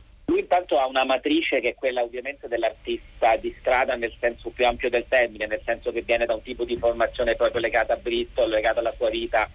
Intanto 0.61 0.79
ha 0.79 0.87
una 0.87 1.07
matrice 1.07 1.59
che 1.61 1.71
è 1.71 1.75
quella 1.75 2.03
ovviamente 2.03 2.47
dell'artista 2.47 3.35
di 3.37 3.55
strada 3.59 3.95
nel 3.95 4.13
senso 4.21 4.51
più 4.51 4.67
ampio 4.67 4.91
del 4.91 5.07
termine, 5.09 5.47
nel 5.47 5.63
senso 5.65 5.91
che 5.91 6.03
viene 6.03 6.27
da 6.27 6.35
un 6.35 6.43
tipo 6.43 6.65
di 6.65 6.77
formazione 6.77 7.35
proprio 7.35 7.63
legata 7.63 7.95
a 7.95 7.97
Bristol, 7.97 8.51
legata 8.51 8.81
alla 8.81 8.93
sua 8.95 9.09
vita 9.09 9.49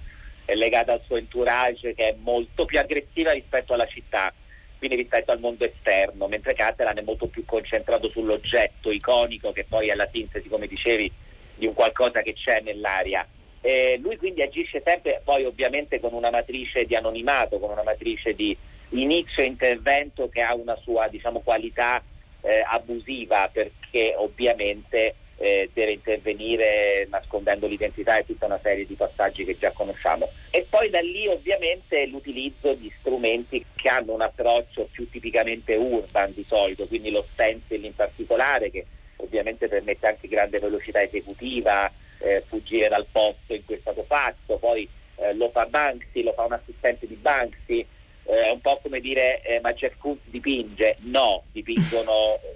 legata 0.47 0.93
al 0.93 1.01
suo 1.05 1.17
entourage 1.17 1.93
che 1.93 2.09
è 2.09 2.15
molto 2.19 2.65
più 2.65 2.79
aggressiva 2.79 3.31
rispetto 3.31 3.73
alla 3.73 3.85
città, 3.85 4.33
quindi 4.79 4.95
rispetto 4.95 5.31
al 5.31 5.39
mondo 5.39 5.63
esterno, 5.63 6.27
mentre 6.27 6.53
Catalan 6.53 6.97
è 6.97 7.01
molto 7.01 7.27
più 7.27 7.45
concentrato 7.45 8.09
sull'oggetto 8.09 8.89
iconico 8.91 9.51
che 9.51 9.65
poi 9.67 9.89
è 9.89 9.95
la 9.95 10.07
sintesi, 10.11 10.49
come 10.49 10.65
dicevi, 10.67 11.11
di 11.55 11.67
un 11.67 11.73
qualcosa 11.73 12.21
che 12.21 12.33
c'è 12.33 12.61
nell'aria. 12.61 13.27
E 13.61 13.97
lui 14.01 14.17
quindi 14.17 14.41
agisce 14.41 14.81
sempre 14.83 15.21
poi 15.23 15.45
ovviamente 15.45 15.99
con 15.99 16.13
una 16.13 16.29
matrice 16.29 16.85
di 16.85 16.95
anonimato, 16.95 17.59
con 17.59 17.71
una 17.71 17.83
matrice 17.83 18.33
di 18.33 18.55
inizio 18.99 19.43
intervento 19.43 20.29
che 20.29 20.41
ha 20.41 20.53
una 20.53 20.75
sua 20.77 21.07
diciamo, 21.07 21.39
qualità 21.39 22.01
eh, 22.41 22.63
abusiva 22.67 23.49
perché 23.51 24.13
ovviamente 24.15 25.15
eh, 25.37 25.69
deve 25.73 25.93
intervenire 25.93 27.07
nascondendo 27.09 27.67
l'identità 27.67 28.17
e 28.17 28.25
tutta 28.25 28.45
una 28.45 28.59
serie 28.61 28.85
di 28.85 28.95
passaggi 28.95 29.43
che 29.43 29.57
già 29.57 29.71
conosciamo. 29.71 30.29
E 30.49 30.65
poi 30.69 30.89
da 30.89 31.01
lì 31.01 31.27
ovviamente 31.27 32.05
l'utilizzo 32.05 32.73
di 32.73 32.91
strumenti 32.99 33.65
che 33.75 33.89
hanno 33.89 34.13
un 34.13 34.21
approccio 34.21 34.87
più 34.91 35.09
tipicamente 35.09 35.75
urban 35.75 36.33
di 36.33 36.45
solito, 36.47 36.87
quindi 36.87 37.11
lo 37.11 37.25
stencil 37.33 37.83
in 37.83 37.95
particolare 37.95 38.71
che 38.71 38.85
ovviamente 39.17 39.67
permette 39.67 40.07
anche 40.07 40.27
grande 40.27 40.59
velocità 40.59 41.01
esecutiva, 41.01 41.91
eh, 42.19 42.43
fuggire 42.47 42.87
dal 42.87 43.05
posto 43.11 43.53
in 43.53 43.65
cui 43.65 43.75
è 43.75 43.79
stato 43.79 44.03
fatto, 44.03 44.57
poi 44.57 44.87
eh, 45.17 45.33
lo 45.33 45.49
fa 45.49 45.65
Banksy, 45.65 46.23
lo 46.23 46.33
fa 46.33 46.43
un 46.43 46.53
assistente 46.53 47.07
di 47.07 47.15
Banksy, 47.15 47.85
eh, 48.25 48.47
è 48.47 48.51
un 48.51 48.61
po' 48.61 48.79
come 48.81 48.99
dire 48.99 49.41
eh, 49.41 49.59
ma 49.61 49.73
Jeff 49.73 49.95
Koons 49.97 50.19
dipinge, 50.25 50.97
no, 51.01 51.43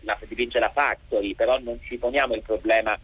la, 0.02 0.18
dipinge 0.28 0.60
la 0.60 0.70
Factory, 0.70 1.36
però 1.36 1.58
non 1.60 1.80
ci 1.82 1.98
poniamo 1.98 2.36
il 2.36 2.42
problema 2.42 2.98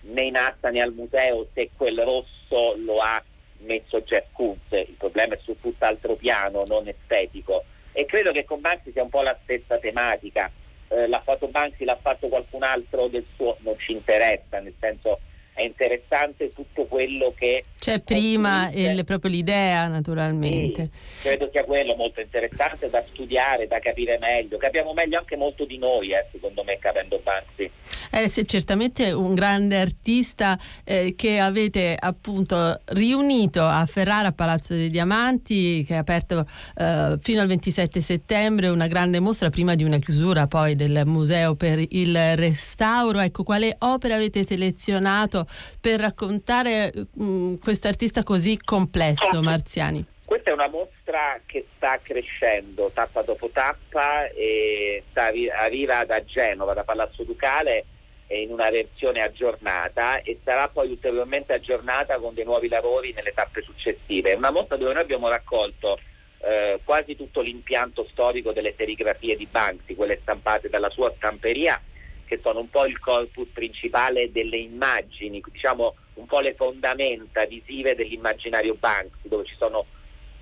né 0.00 0.22
in 0.22 0.36
asta 0.36 0.70
né 0.70 0.80
al 0.80 0.92
museo 0.92 1.48
se 1.52 1.70
quel 1.76 2.00
rosso 2.00 2.74
lo 2.76 2.98
ha 3.00 3.22
messo 3.58 4.00
Jeff 4.02 4.26
Koons, 4.32 4.70
il 4.70 4.94
problema 4.98 5.34
è 5.34 5.38
su 5.42 5.58
tutt'altro 5.60 6.14
piano, 6.14 6.62
non 6.66 6.86
estetico. 6.86 7.64
E 7.92 8.04
credo 8.04 8.30
che 8.32 8.44
con 8.44 8.60
Banksy 8.60 8.92
sia 8.92 9.02
un 9.02 9.08
po' 9.08 9.22
la 9.22 9.36
stessa 9.42 9.78
tematica, 9.78 10.50
eh, 10.88 11.06
l'ha 11.08 11.20
fatto 11.20 11.48
Banksy, 11.48 11.84
l'ha 11.84 11.98
fatto 12.00 12.28
qualcun 12.28 12.62
altro 12.62 13.08
del 13.08 13.24
suo, 13.34 13.56
non 13.60 13.78
ci 13.78 13.92
interessa, 13.92 14.60
nel 14.60 14.74
senso 14.78 15.20
è 15.56 15.62
interessante 15.62 16.52
tutto 16.52 16.84
quello 16.84 17.32
che 17.34 17.64
c'è 17.78 18.00
prima 18.00 18.70
il, 18.72 19.04
proprio 19.06 19.30
l'idea 19.30 19.88
naturalmente. 19.88 20.90
Sì, 20.92 21.22
credo 21.22 21.48
sia 21.50 21.64
quello 21.64 21.94
molto 21.96 22.20
interessante 22.20 22.90
da 22.90 23.02
studiare 23.02 23.66
da 23.66 23.78
capire 23.78 24.18
meglio 24.18 24.58
capiamo 24.58 24.92
meglio 24.92 25.18
anche 25.18 25.36
molto 25.36 25.64
di 25.64 25.78
noi 25.78 26.12
eh, 26.12 26.26
secondo 26.30 26.62
me 26.62 26.78
capendo 26.78 27.18
Banksy 27.22 27.70
eh, 28.10 28.28
sì, 28.28 28.46
certamente 28.46 29.12
un 29.12 29.34
grande 29.34 29.78
artista 29.78 30.58
eh, 30.84 31.14
che 31.16 31.38
avete 31.38 31.96
appunto 31.98 32.80
riunito 32.86 33.62
a 33.62 33.84
Ferrara 33.86 34.28
a 34.28 34.32
Palazzo 34.32 34.74
dei 34.74 34.90
Diamanti 34.90 35.84
che 35.84 35.94
ha 35.96 36.00
aperto 36.00 36.46
eh, 36.76 37.18
fino 37.20 37.40
al 37.40 37.46
27 37.46 38.00
settembre 38.00 38.68
una 38.68 38.86
grande 38.86 39.20
mostra 39.20 39.50
prima 39.50 39.74
di 39.74 39.84
una 39.84 39.98
chiusura 39.98 40.46
poi 40.46 40.74
del 40.76 41.02
museo 41.06 41.54
per 41.54 41.82
il 41.88 42.36
restauro. 42.36 43.20
Ecco 43.20 43.42
quale 43.42 43.76
opera 43.80 44.14
avete 44.14 44.44
selezionato 44.44 45.45
per 45.80 46.00
raccontare 46.00 46.92
mm, 47.20 47.56
questo 47.56 47.88
artista 47.88 48.22
così 48.22 48.58
complesso, 48.62 49.42
Marziani? 49.42 50.04
Questa 50.24 50.50
è 50.50 50.52
una 50.52 50.68
mostra 50.68 51.40
che 51.46 51.66
sta 51.76 51.98
crescendo 52.02 52.90
tappa 52.92 53.22
dopo 53.22 53.48
tappa 53.52 54.26
e 54.28 55.04
sta, 55.10 55.30
arriva 55.60 56.04
da 56.04 56.24
Genova, 56.24 56.74
da 56.74 56.82
Palazzo 56.82 57.22
Ducale 57.22 57.84
in 58.28 58.50
una 58.50 58.68
versione 58.70 59.20
aggiornata 59.20 60.20
e 60.22 60.40
sarà 60.42 60.68
poi 60.68 60.90
ulteriormente 60.90 61.52
aggiornata 61.52 62.18
con 62.18 62.34
dei 62.34 62.44
nuovi 62.44 62.68
lavori 62.68 63.12
nelle 63.12 63.32
tappe 63.32 63.62
successive. 63.62 64.32
È 64.32 64.34
una 64.34 64.50
mostra 64.50 64.76
dove 64.76 64.92
noi 64.94 65.02
abbiamo 65.02 65.28
raccolto 65.28 65.98
eh, 66.40 66.80
quasi 66.82 67.14
tutto 67.14 67.40
l'impianto 67.40 68.06
storico 68.10 68.52
delle 68.52 68.74
serigrafie 68.76 69.36
di 69.36 69.46
Banksy, 69.48 69.94
quelle 69.94 70.18
stampate 70.22 70.68
dalla 70.68 70.90
sua 70.90 71.12
stamperia 71.16 71.80
che 72.26 72.40
sono 72.42 72.60
un 72.60 72.68
po' 72.68 72.84
il 72.84 72.98
corpus 72.98 73.48
principale 73.52 74.30
delle 74.30 74.58
immagini, 74.58 75.42
diciamo 75.50 75.94
un 76.14 76.26
po' 76.26 76.40
le 76.40 76.54
fondamenta 76.54 77.44
visive 77.44 77.94
dell'immaginario 77.94 78.74
Banksy, 78.74 79.28
dove 79.28 79.44
ci 79.44 79.54
sono 79.56 79.86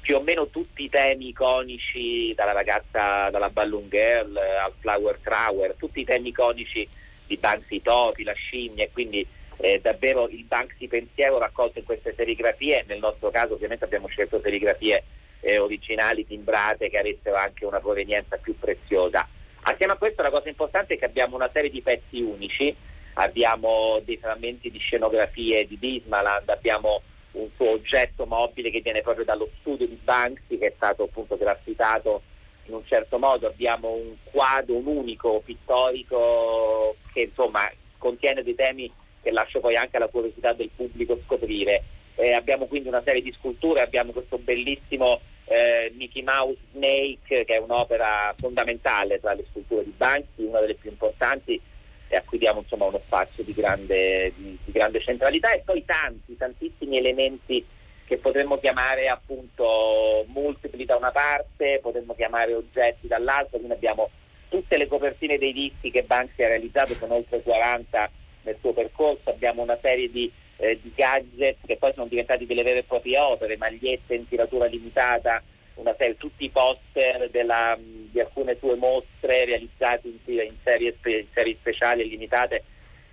più 0.00 0.16
o 0.16 0.20
meno 0.20 0.48
tutti 0.48 0.84
i 0.84 0.90
temi 0.90 1.28
iconici, 1.28 2.34
dalla 2.34 2.52
ragazza, 2.52 3.30
dalla 3.30 3.50
balloon 3.50 3.88
girl 3.88 4.36
al 4.36 4.72
flower 4.78 5.18
trower, 5.22 5.74
tutti 5.78 6.00
i 6.00 6.04
temi 6.04 6.28
iconici 6.28 6.86
di 7.26 7.36
Banksy 7.36 7.80
Topi, 7.80 8.22
la 8.22 8.34
scimmia, 8.34 8.84
e 8.84 8.90
quindi 8.92 9.26
eh, 9.56 9.80
davvero 9.80 10.28
il 10.28 10.44
Banksy 10.44 10.88
pensiero 10.88 11.38
raccolto 11.38 11.78
in 11.78 11.84
queste 11.84 12.12
serigrafie, 12.14 12.84
nel 12.86 12.98
nostro 12.98 13.30
caso 13.30 13.54
ovviamente 13.54 13.84
abbiamo 13.84 14.08
scelto 14.08 14.40
serigrafie 14.42 15.04
eh, 15.40 15.58
originali, 15.58 16.26
timbrate, 16.26 16.90
che 16.90 16.98
avessero 16.98 17.36
anche 17.36 17.64
una 17.64 17.80
provenienza 17.80 18.36
più 18.36 18.58
preziosa. 18.58 19.26
Assieme 19.66 19.94
a 19.94 19.96
questo 19.96 20.20
la 20.20 20.30
cosa 20.30 20.48
importante 20.50 20.94
è 20.94 20.98
che 20.98 21.06
abbiamo 21.06 21.36
una 21.36 21.48
serie 21.50 21.70
di 21.70 21.80
pezzi 21.80 22.20
unici, 22.20 22.74
abbiamo 23.14 23.98
dei 24.04 24.18
frammenti 24.18 24.70
di 24.70 24.78
scenografie 24.78 25.66
di 25.66 25.78
Dismaland, 25.78 26.48
abbiamo 26.50 27.00
un 27.32 27.48
suo 27.56 27.70
oggetto 27.70 28.26
mobile 28.26 28.70
che 28.70 28.80
viene 28.80 29.00
proprio 29.00 29.24
dallo 29.24 29.48
studio 29.60 29.86
di 29.86 29.98
Banksy 30.02 30.58
che 30.58 30.66
è 30.66 30.72
stato 30.76 31.04
appunto 31.04 31.38
graffitato 31.38 32.22
in 32.66 32.74
un 32.74 32.84
certo 32.84 33.18
modo, 33.18 33.46
abbiamo 33.46 33.92
un 33.92 34.16
quadro, 34.24 34.76
un 34.76 34.86
unico 34.86 35.40
pittorico 35.42 36.96
che 37.12 37.22
insomma 37.22 37.70
contiene 37.96 38.42
dei 38.42 38.54
temi 38.54 38.92
che 39.22 39.30
lascio 39.30 39.60
poi 39.60 39.76
anche 39.76 39.96
alla 39.96 40.08
curiosità 40.08 40.52
del 40.52 40.70
pubblico 40.76 41.18
scoprire. 41.24 41.84
Eh, 42.16 42.32
abbiamo 42.32 42.66
quindi 42.66 42.88
una 42.88 43.02
serie 43.02 43.22
di 43.22 43.34
sculture, 43.38 43.80
abbiamo 43.80 44.12
questo 44.12 44.36
bellissimo 44.38 45.20
eh, 45.46 45.92
Mickey 45.96 46.22
Mouse 46.22 46.58
Snake 46.72 47.44
che 47.44 47.54
è 47.54 47.58
un'opera 47.58 48.34
fondamentale 48.36 49.20
tra 49.20 49.34
le 49.34 49.44
sculture 49.50 49.84
di 49.84 49.92
Banksy, 49.96 50.44
una 50.44 50.60
delle 50.60 50.74
più 50.74 50.90
importanti 50.90 51.60
e 52.08 52.16
a 52.16 52.22
cui 52.22 52.38
diamo 52.38 52.60
insomma, 52.60 52.84
uno 52.84 53.00
spazio 53.04 53.42
di 53.42 53.52
grande, 53.52 54.32
di, 54.36 54.56
di 54.64 54.72
grande 54.72 55.00
centralità. 55.00 55.52
E 55.52 55.62
poi 55.64 55.84
tanti, 55.84 56.36
tantissimi 56.36 56.98
elementi 56.98 57.64
che 58.04 58.18
potremmo 58.18 58.58
chiamare 58.58 59.08
appunto 59.08 60.24
multipli 60.28 60.84
da 60.84 60.96
una 60.96 61.10
parte, 61.10 61.80
potremmo 61.82 62.14
chiamare 62.14 62.54
oggetti 62.54 63.06
dall'altra, 63.06 63.56
quindi 63.58 63.72
abbiamo 63.72 64.10
tutte 64.48 64.76
le 64.76 64.86
copertine 64.86 65.38
dei 65.38 65.52
dischi 65.52 65.90
che 65.90 66.04
Banksy 66.04 66.42
ha 66.42 66.48
realizzato, 66.48 66.94
sono 66.94 67.14
oltre 67.14 67.42
40 67.42 68.10
nel 68.42 68.56
suo 68.60 68.72
percorso, 68.72 69.30
abbiamo 69.30 69.62
una 69.62 69.78
serie 69.80 70.10
di, 70.10 70.30
eh, 70.64 70.78
di 70.80 70.92
gadget 70.94 71.58
che 71.66 71.76
poi 71.76 71.92
sono 71.92 72.06
diventati 72.06 72.46
delle 72.46 72.62
vere 72.62 72.80
e 72.80 72.84
proprie 72.84 73.18
opere, 73.18 73.56
magliette 73.56 74.14
in 74.14 74.26
tiratura 74.26 74.66
limitata, 74.66 75.42
una 75.74 75.94
serie, 75.98 76.16
tutti 76.16 76.44
i 76.44 76.50
poster 76.50 77.28
della, 77.30 77.76
di 77.78 78.18
alcune 78.20 78.56
sue 78.58 78.76
mostre 78.76 79.44
realizzati 79.44 80.08
in, 80.08 80.18
in, 80.40 80.56
serie, 80.62 80.96
in 81.02 81.26
serie 81.32 81.56
speciali 81.60 82.02
e 82.02 82.06
limitate 82.06 82.64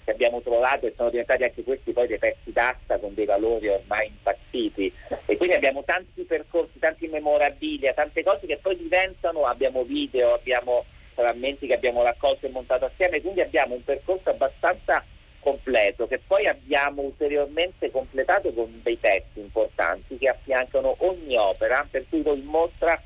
che 0.04 0.12
abbiamo 0.12 0.42
trovato 0.42 0.88
e 0.88 0.94
sono 0.96 1.10
diventati 1.10 1.44
anche 1.44 1.64
questi 1.64 1.92
poi 1.92 2.08
dei 2.08 2.18
pezzi 2.18 2.52
d'asta 2.52 2.98
con 2.98 3.14
dei 3.14 3.26
valori 3.26 3.68
ormai 3.68 4.08
impazziti. 4.08 4.92
E 5.26 5.38
quindi 5.38 5.56
abbiamo 5.56 5.84
tanti 5.84 6.24
percorsi, 6.24 6.80
tanti 6.80 7.08
memorabilia, 7.08 7.94
tante 7.94 8.24
cose 8.24 8.46
che 8.46 8.58
poi 8.58 8.78
diventano, 8.78 9.46
abbiamo 9.46 9.84
video, 9.84 10.34
abbiamo 10.34 10.86
frammenti 11.14 11.68
che 11.68 11.74
abbiamo 11.74 12.04
raccolto 12.04 12.46
e 12.46 12.50
montato 12.50 12.86
assieme, 12.86 13.22
quindi 13.22 13.42
abbiamo 13.42 13.76
un 13.76 13.84
percorso 13.84 14.30
abbastanza 14.30 15.04
completo 15.42 16.08
che 16.08 16.20
poi 16.26 16.48
abbiamo 16.48 17.02
ulteriormente 17.02 17.92
completato 17.92 18.54
con 18.54 18.80
dei 18.84 18.98
testi 18.98 19.40
importanti 19.40 20.18
che 20.18 20.30
affiancano 20.30 20.96
ogni 21.00 21.36
opera, 21.36 21.86
per 21.90 22.06
cui 22.08 22.22
voi 22.22 22.40
in 22.40 22.46
mostra 22.46 23.02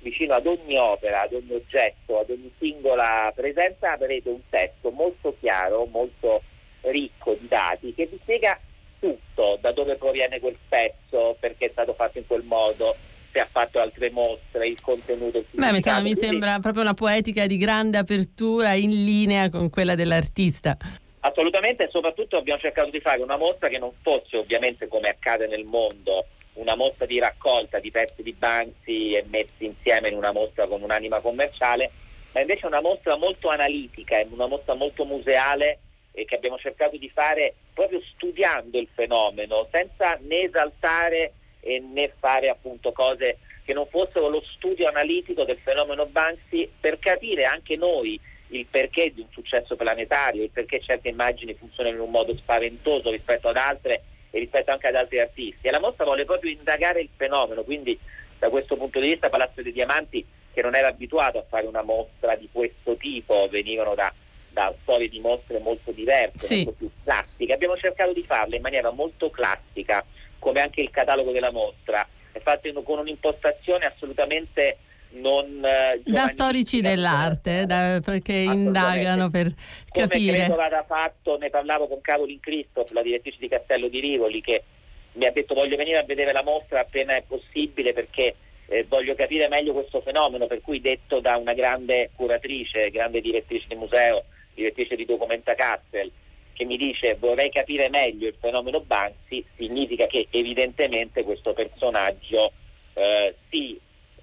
vicino 0.00 0.34
ad 0.34 0.46
ogni 0.46 0.76
opera, 0.76 1.22
ad 1.22 1.32
ogni 1.32 1.52
oggetto, 1.52 2.20
ad 2.20 2.30
ogni 2.30 2.52
singola 2.58 3.32
presenza 3.34 3.92
avrete 3.92 4.28
un 4.28 4.40
testo 4.48 4.90
molto 4.90 5.34
chiaro, 5.40 5.86
molto 5.86 6.42
ricco 6.82 7.34
di 7.34 7.48
dati 7.48 7.92
che 7.94 8.06
vi 8.06 8.18
spiega 8.22 8.58
tutto, 9.00 9.58
da 9.60 9.72
dove 9.72 9.96
proviene 9.96 10.40
quel 10.40 10.56
pezzo, 10.68 11.36
perché 11.40 11.66
è 11.66 11.70
stato 11.70 11.94
fatto 11.94 12.18
in 12.18 12.26
quel 12.26 12.42
modo, 12.42 12.94
se 13.30 13.40
ha 13.40 13.46
fatto 13.50 13.80
altre 13.80 14.10
mostre, 14.10 14.66
il 14.68 14.80
contenuto. 14.80 15.44
Beh, 15.50 15.76
insomma, 15.76 16.00
mi 16.00 16.14
sembra 16.14 16.58
proprio 16.60 16.82
una 16.82 16.94
poetica 16.94 17.46
di 17.46 17.56
grande 17.56 17.98
apertura 17.98 18.72
in 18.72 18.90
linea 19.04 19.50
con 19.50 19.70
quella 19.70 19.94
dell'artista. 19.94 20.76
Assolutamente 21.20 21.84
e 21.84 21.88
soprattutto 21.90 22.36
abbiamo 22.36 22.60
cercato 22.60 22.90
di 22.90 23.00
fare 23.00 23.20
una 23.20 23.36
mostra 23.36 23.68
che 23.68 23.78
non 23.78 23.92
fosse 24.02 24.36
ovviamente 24.36 24.86
come 24.86 25.08
accade 25.08 25.46
nel 25.46 25.64
mondo 25.64 26.26
una 26.54 26.74
mostra 26.76 27.06
di 27.06 27.18
raccolta 27.18 27.78
di 27.78 27.90
pezzi 27.90 28.22
di 28.22 28.32
Banksy 28.32 29.14
e 29.14 29.24
messi 29.28 29.64
insieme 29.64 30.08
in 30.08 30.16
una 30.16 30.32
mostra 30.32 30.66
con 30.66 30.82
un'anima 30.82 31.20
commerciale, 31.20 31.90
ma 32.32 32.40
invece 32.40 32.66
una 32.66 32.80
mostra 32.80 33.16
molto 33.16 33.48
analitica, 33.48 34.20
una 34.28 34.46
mostra 34.46 34.74
molto 34.74 35.04
museale 35.04 35.78
e 36.12 36.24
che 36.24 36.34
abbiamo 36.34 36.58
cercato 36.58 36.96
di 36.96 37.08
fare 37.08 37.54
proprio 37.72 38.00
studiando 38.14 38.78
il 38.78 38.88
fenomeno, 38.92 39.68
senza 39.70 40.18
né 40.22 40.42
esaltare 40.42 41.32
né 41.60 42.12
fare 42.18 42.48
appunto 42.48 42.92
cose 42.92 43.38
che 43.64 43.74
non 43.74 43.86
fossero 43.88 44.28
lo 44.28 44.42
studio 44.54 44.88
analitico 44.88 45.44
del 45.44 45.58
fenomeno 45.58 46.06
Banksy 46.06 46.70
per 46.80 46.98
capire 46.98 47.44
anche 47.44 47.76
noi 47.76 48.18
il 48.48 48.66
perché 48.66 49.12
di 49.12 49.20
un 49.20 49.28
successo 49.30 49.76
planetario, 49.76 50.42
il 50.42 50.50
perché 50.50 50.80
certe 50.80 51.08
immagini 51.08 51.54
funzionano 51.54 51.96
in 51.96 52.02
un 52.02 52.10
modo 52.10 52.36
spaventoso 52.36 53.10
rispetto 53.10 53.48
ad 53.48 53.56
altre 53.56 54.02
e 54.30 54.38
rispetto 54.38 54.70
anche 54.70 54.86
ad 54.86 54.94
altri 54.94 55.20
artisti. 55.20 55.66
E 55.66 55.70
la 55.70 55.80
mostra 55.80 56.04
vuole 56.04 56.24
proprio 56.24 56.50
indagare 56.50 57.00
il 57.00 57.08
fenomeno, 57.14 57.62
quindi 57.62 57.98
da 58.38 58.48
questo 58.48 58.76
punto 58.76 59.00
di 59.00 59.10
vista 59.10 59.28
Palazzo 59.28 59.62
dei 59.62 59.72
Diamanti, 59.72 60.24
che 60.52 60.62
non 60.62 60.74
era 60.74 60.88
abituato 60.88 61.38
a 61.38 61.44
fare 61.48 61.66
una 61.66 61.82
mostra 61.82 62.34
di 62.36 62.48
questo 62.50 62.96
tipo, 62.96 63.48
venivano 63.48 63.94
da, 63.94 64.12
da 64.50 64.74
storie 64.82 65.08
di 65.08 65.20
mostre 65.20 65.58
molto 65.58 65.90
diverse, 65.92 66.46
sì. 66.46 66.64
molto 66.64 66.72
più 66.72 66.90
classiche. 67.04 67.52
Abbiamo 67.52 67.76
cercato 67.76 68.12
di 68.12 68.22
farle 68.22 68.56
in 68.56 68.62
maniera 68.62 68.90
molto 68.90 69.30
classica, 69.30 70.04
come 70.38 70.60
anche 70.60 70.80
il 70.80 70.90
catalogo 70.90 71.32
della 71.32 71.50
mostra, 71.50 72.06
è 72.32 72.40
fatto 72.40 72.82
con 72.82 72.98
un'impostazione 72.98 73.86
assolutamente 73.86 74.78
non 75.10 75.64
eh, 75.64 76.02
da 76.04 76.26
storici 76.28 76.80
dell'arte 76.80 77.64
da, 77.66 78.00
perché 78.04 78.32
indagano 78.32 79.30
per 79.30 79.52
capire. 79.90 80.32
Come 80.32 80.44
credo 80.44 80.54
vada 80.54 80.84
fatto 80.86 81.38
ne 81.38 81.50
parlavo 81.50 81.88
con 81.88 82.00
Caroline 82.00 82.40
Christoph 82.40 82.90
la 82.90 83.02
direttrice 83.02 83.38
di 83.40 83.48
Castello 83.48 83.88
di 83.88 84.00
Rivoli 84.00 84.40
che 84.40 84.64
mi 85.12 85.26
ha 85.26 85.32
detto 85.32 85.54
voglio 85.54 85.76
venire 85.76 85.98
a 85.98 86.04
vedere 86.04 86.32
la 86.32 86.42
mostra 86.42 86.80
appena 86.80 87.16
è 87.16 87.24
possibile 87.26 87.92
perché 87.92 88.34
eh, 88.66 88.84
voglio 88.88 89.14
capire 89.14 89.48
meglio 89.48 89.72
questo 89.72 90.00
fenomeno 90.00 90.46
per 90.46 90.60
cui 90.60 90.80
detto 90.80 91.20
da 91.20 91.36
una 91.36 91.54
grande 91.54 92.10
curatrice 92.14 92.90
grande 92.90 93.20
direttrice 93.20 93.66
di 93.68 93.74
museo 93.74 94.24
direttrice 94.54 94.94
di 94.94 95.06
Documenta 95.06 95.54
Castel 95.54 96.10
che 96.52 96.64
mi 96.64 96.76
dice 96.76 97.16
vorrei 97.18 97.50
capire 97.50 97.88
meglio 97.88 98.28
il 98.28 98.36
fenomeno 98.38 98.80
Banksy 98.80 99.44
significa 99.56 100.06
che 100.06 100.26
evidentemente 100.30 101.24
questo 101.24 101.52
personaggio 101.52 102.52
eh, 102.94 103.34
si 103.48 103.78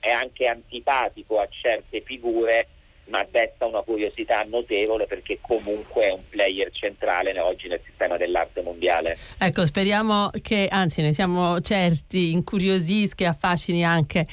è 0.06 0.12
anche 0.12 0.46
antipatico 0.46 1.40
a 1.40 1.48
certe 1.50 2.02
figure 2.02 2.68
ma 3.08 3.24
desta 3.30 3.66
una 3.66 3.82
curiosità 3.82 4.44
notevole 4.48 5.06
perché 5.06 5.38
comunque 5.40 6.08
è 6.08 6.12
un 6.12 6.28
player 6.28 6.72
centrale 6.72 7.38
oggi 7.40 7.68
nel 7.68 7.80
sistema 7.86 8.18
dell'arte 8.18 8.62
mondiale. 8.62 9.16
Ecco, 9.38 9.64
speriamo 9.66 10.32
che, 10.42 10.68
anzi 10.70 11.02
ne 11.04 11.14
siamo 11.14 11.60
certi, 11.62 12.32
incuriosisca 12.32 13.24
e 13.24 13.28
affascini 13.28 13.86
anche 13.86 14.26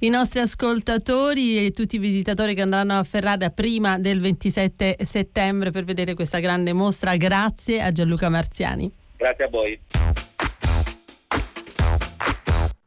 i 0.00 0.08
nostri 0.10 0.40
ascoltatori 0.40 1.66
e 1.66 1.72
tutti 1.72 1.96
i 1.96 1.98
visitatori 1.98 2.54
che 2.54 2.62
andranno 2.62 2.96
a 2.96 3.02
Ferrara 3.02 3.50
prima 3.50 3.98
del 3.98 4.20
27 4.20 4.98
settembre 5.04 5.72
per 5.72 5.84
vedere 5.84 6.14
questa 6.14 6.38
grande 6.38 6.72
mostra. 6.72 7.16
Grazie 7.16 7.80
a 7.82 7.90
Gianluca 7.90 8.28
Marziani. 8.28 8.92
Grazie 9.16 9.44
a 9.44 9.48
voi. 9.48 9.80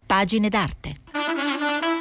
Pagine 0.06 0.48
d'arte. 0.48 1.93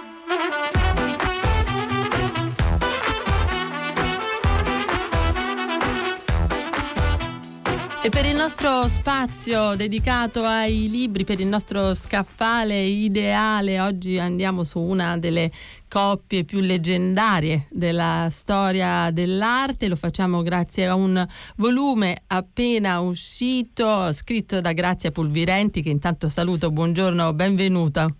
E 8.04 8.10
per 8.10 8.26
il 8.26 8.34
nostro 8.34 8.88
spazio 8.88 9.76
dedicato 9.76 10.42
ai 10.42 10.90
libri, 10.90 11.22
per 11.22 11.38
il 11.38 11.46
nostro 11.46 11.94
scaffale 11.94 12.80
ideale, 12.80 13.78
oggi 13.78 14.18
andiamo 14.18 14.64
su 14.64 14.80
una 14.80 15.16
delle 15.18 15.52
coppie 15.88 16.42
più 16.42 16.58
leggendarie 16.58 17.68
della 17.70 18.26
storia 18.28 19.12
dell'arte. 19.12 19.86
Lo 19.86 19.94
facciamo 19.94 20.42
grazie 20.42 20.88
a 20.88 20.96
un 20.96 21.24
volume 21.58 22.22
appena 22.26 22.98
uscito, 22.98 24.12
scritto 24.12 24.60
da 24.60 24.72
Grazia 24.72 25.12
Pulvirenti, 25.12 25.80
che 25.80 25.90
intanto 25.90 26.28
saluto. 26.28 26.72
Buongiorno, 26.72 27.32
benvenuta. 27.34 28.12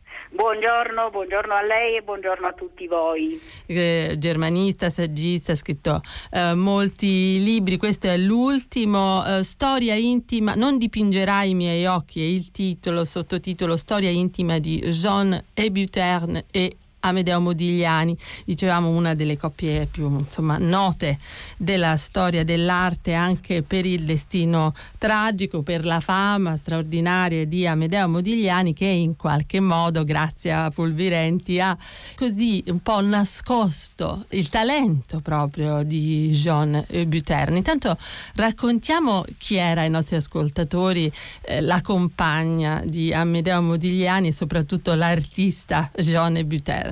Buongiorno, 0.42 1.11
buongiorno, 1.11 1.55
a 1.55 1.62
lei 1.62 1.98
e 1.98 2.02
buongiorno 2.02 2.48
a 2.48 2.52
tutti 2.52 2.88
voi. 2.88 3.40
Eh, 3.64 4.16
germanista, 4.18 4.90
saggista, 4.90 5.52
ha 5.52 5.55
scritto 5.55 6.00
eh, 6.33 6.55
molti 6.55 7.40
libri, 7.40 7.76
questo 7.76 8.09
è 8.09 8.16
l'ultimo, 8.16 9.24
eh, 9.24 9.44
Storia 9.44 9.94
intima, 9.94 10.55
non 10.57 10.78
dipingerai 10.78 11.50
i 11.50 11.55
miei 11.55 11.87
occhi, 11.87 12.20
è 12.20 12.24
il 12.24 12.50
titolo, 12.50 13.05
sottotitolo 13.05 13.76
Storia 13.76 14.11
intima 14.11 14.59
di 14.59 14.81
Jean 14.81 15.40
Ebuterne 15.55 16.46
e 16.50 16.76
Amedeo 17.04 17.40
Modigliani, 17.40 18.16
dicevamo 18.44 18.88
una 18.88 19.14
delle 19.14 19.36
coppie 19.36 19.86
più 19.86 20.18
insomma, 20.18 20.58
note 20.58 21.18
della 21.56 21.96
storia 21.96 22.44
dell'arte 22.44 23.14
anche 23.14 23.62
per 23.62 23.86
il 23.86 24.04
destino 24.04 24.72
tragico, 24.98 25.62
per 25.62 25.84
la 25.84 26.00
fama 26.00 26.56
straordinaria 26.56 27.44
di 27.44 27.66
Amedeo 27.66 28.08
Modigliani 28.08 28.72
che 28.72 28.86
in 28.86 29.16
qualche 29.16 29.60
modo 29.60 30.04
grazie 30.04 30.52
a 30.52 30.70
Fulvirenti 30.70 31.60
ha 31.60 31.76
così 32.16 32.62
un 32.66 32.80
po' 32.80 33.00
nascosto 33.00 34.24
il 34.30 34.48
talento 34.48 35.20
proprio 35.20 35.82
di 35.82 36.30
Jean 36.30 36.84
Buterni. 37.06 37.58
Intanto 37.58 37.96
raccontiamo 38.34 39.24
chi 39.38 39.56
era 39.56 39.82
ai 39.82 39.90
nostri 39.90 40.16
ascoltatori 40.16 41.12
eh, 41.42 41.60
la 41.60 41.80
compagna 41.80 42.82
di 42.84 43.12
Amedeo 43.12 43.60
Modigliani 43.62 44.28
e 44.28 44.32
soprattutto 44.32 44.94
l'artista 44.94 45.90
Jean 45.96 46.40
Buterni. 46.44 46.91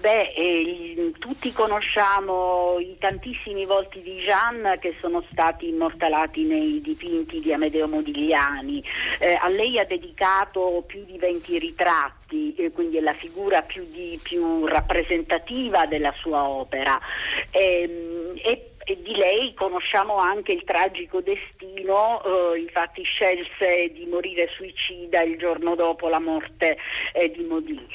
Beh, 0.00 0.32
eh, 0.34 1.12
tutti 1.18 1.52
conosciamo 1.52 2.78
i 2.78 2.96
tantissimi 2.98 3.64
volti 3.64 4.02
di 4.02 4.16
Jeanne 4.16 4.78
che 4.78 4.96
sono 5.00 5.24
stati 5.30 5.68
immortalati 5.68 6.42
nei 6.42 6.80
dipinti 6.80 7.40
di 7.40 7.52
Amedeo 7.52 7.86
Modigliani. 7.88 8.82
Eh, 9.18 9.38
a 9.40 9.48
lei 9.48 9.78
ha 9.78 9.84
dedicato 9.84 10.82
più 10.86 11.04
di 11.04 11.16
20 11.16 11.58
ritratti, 11.58 12.54
eh, 12.56 12.70
quindi 12.72 12.98
è 12.98 13.00
la 13.00 13.12
figura 13.12 13.62
più, 13.62 13.86
di, 13.88 14.18
più 14.22 14.66
rappresentativa 14.66 15.86
della 15.86 16.12
sua 16.18 16.48
opera. 16.48 16.98
Ehm, 17.50 18.34
e 18.44 18.73
e 18.84 19.00
di 19.02 19.14
lei 19.14 19.54
conosciamo 19.54 20.16
anche 20.16 20.52
il 20.52 20.64
tragico 20.64 21.20
destino, 21.20 22.22
eh, 22.54 22.60
infatti 22.60 23.02
scelse 23.02 23.90
di 23.92 24.06
morire 24.06 24.48
suicida 24.54 25.22
il 25.22 25.38
giorno 25.38 25.74
dopo 25.74 26.08
la 26.08 26.20
morte 26.20 26.76
eh, 27.12 27.30
di 27.30 27.44
Modi. 27.44 27.86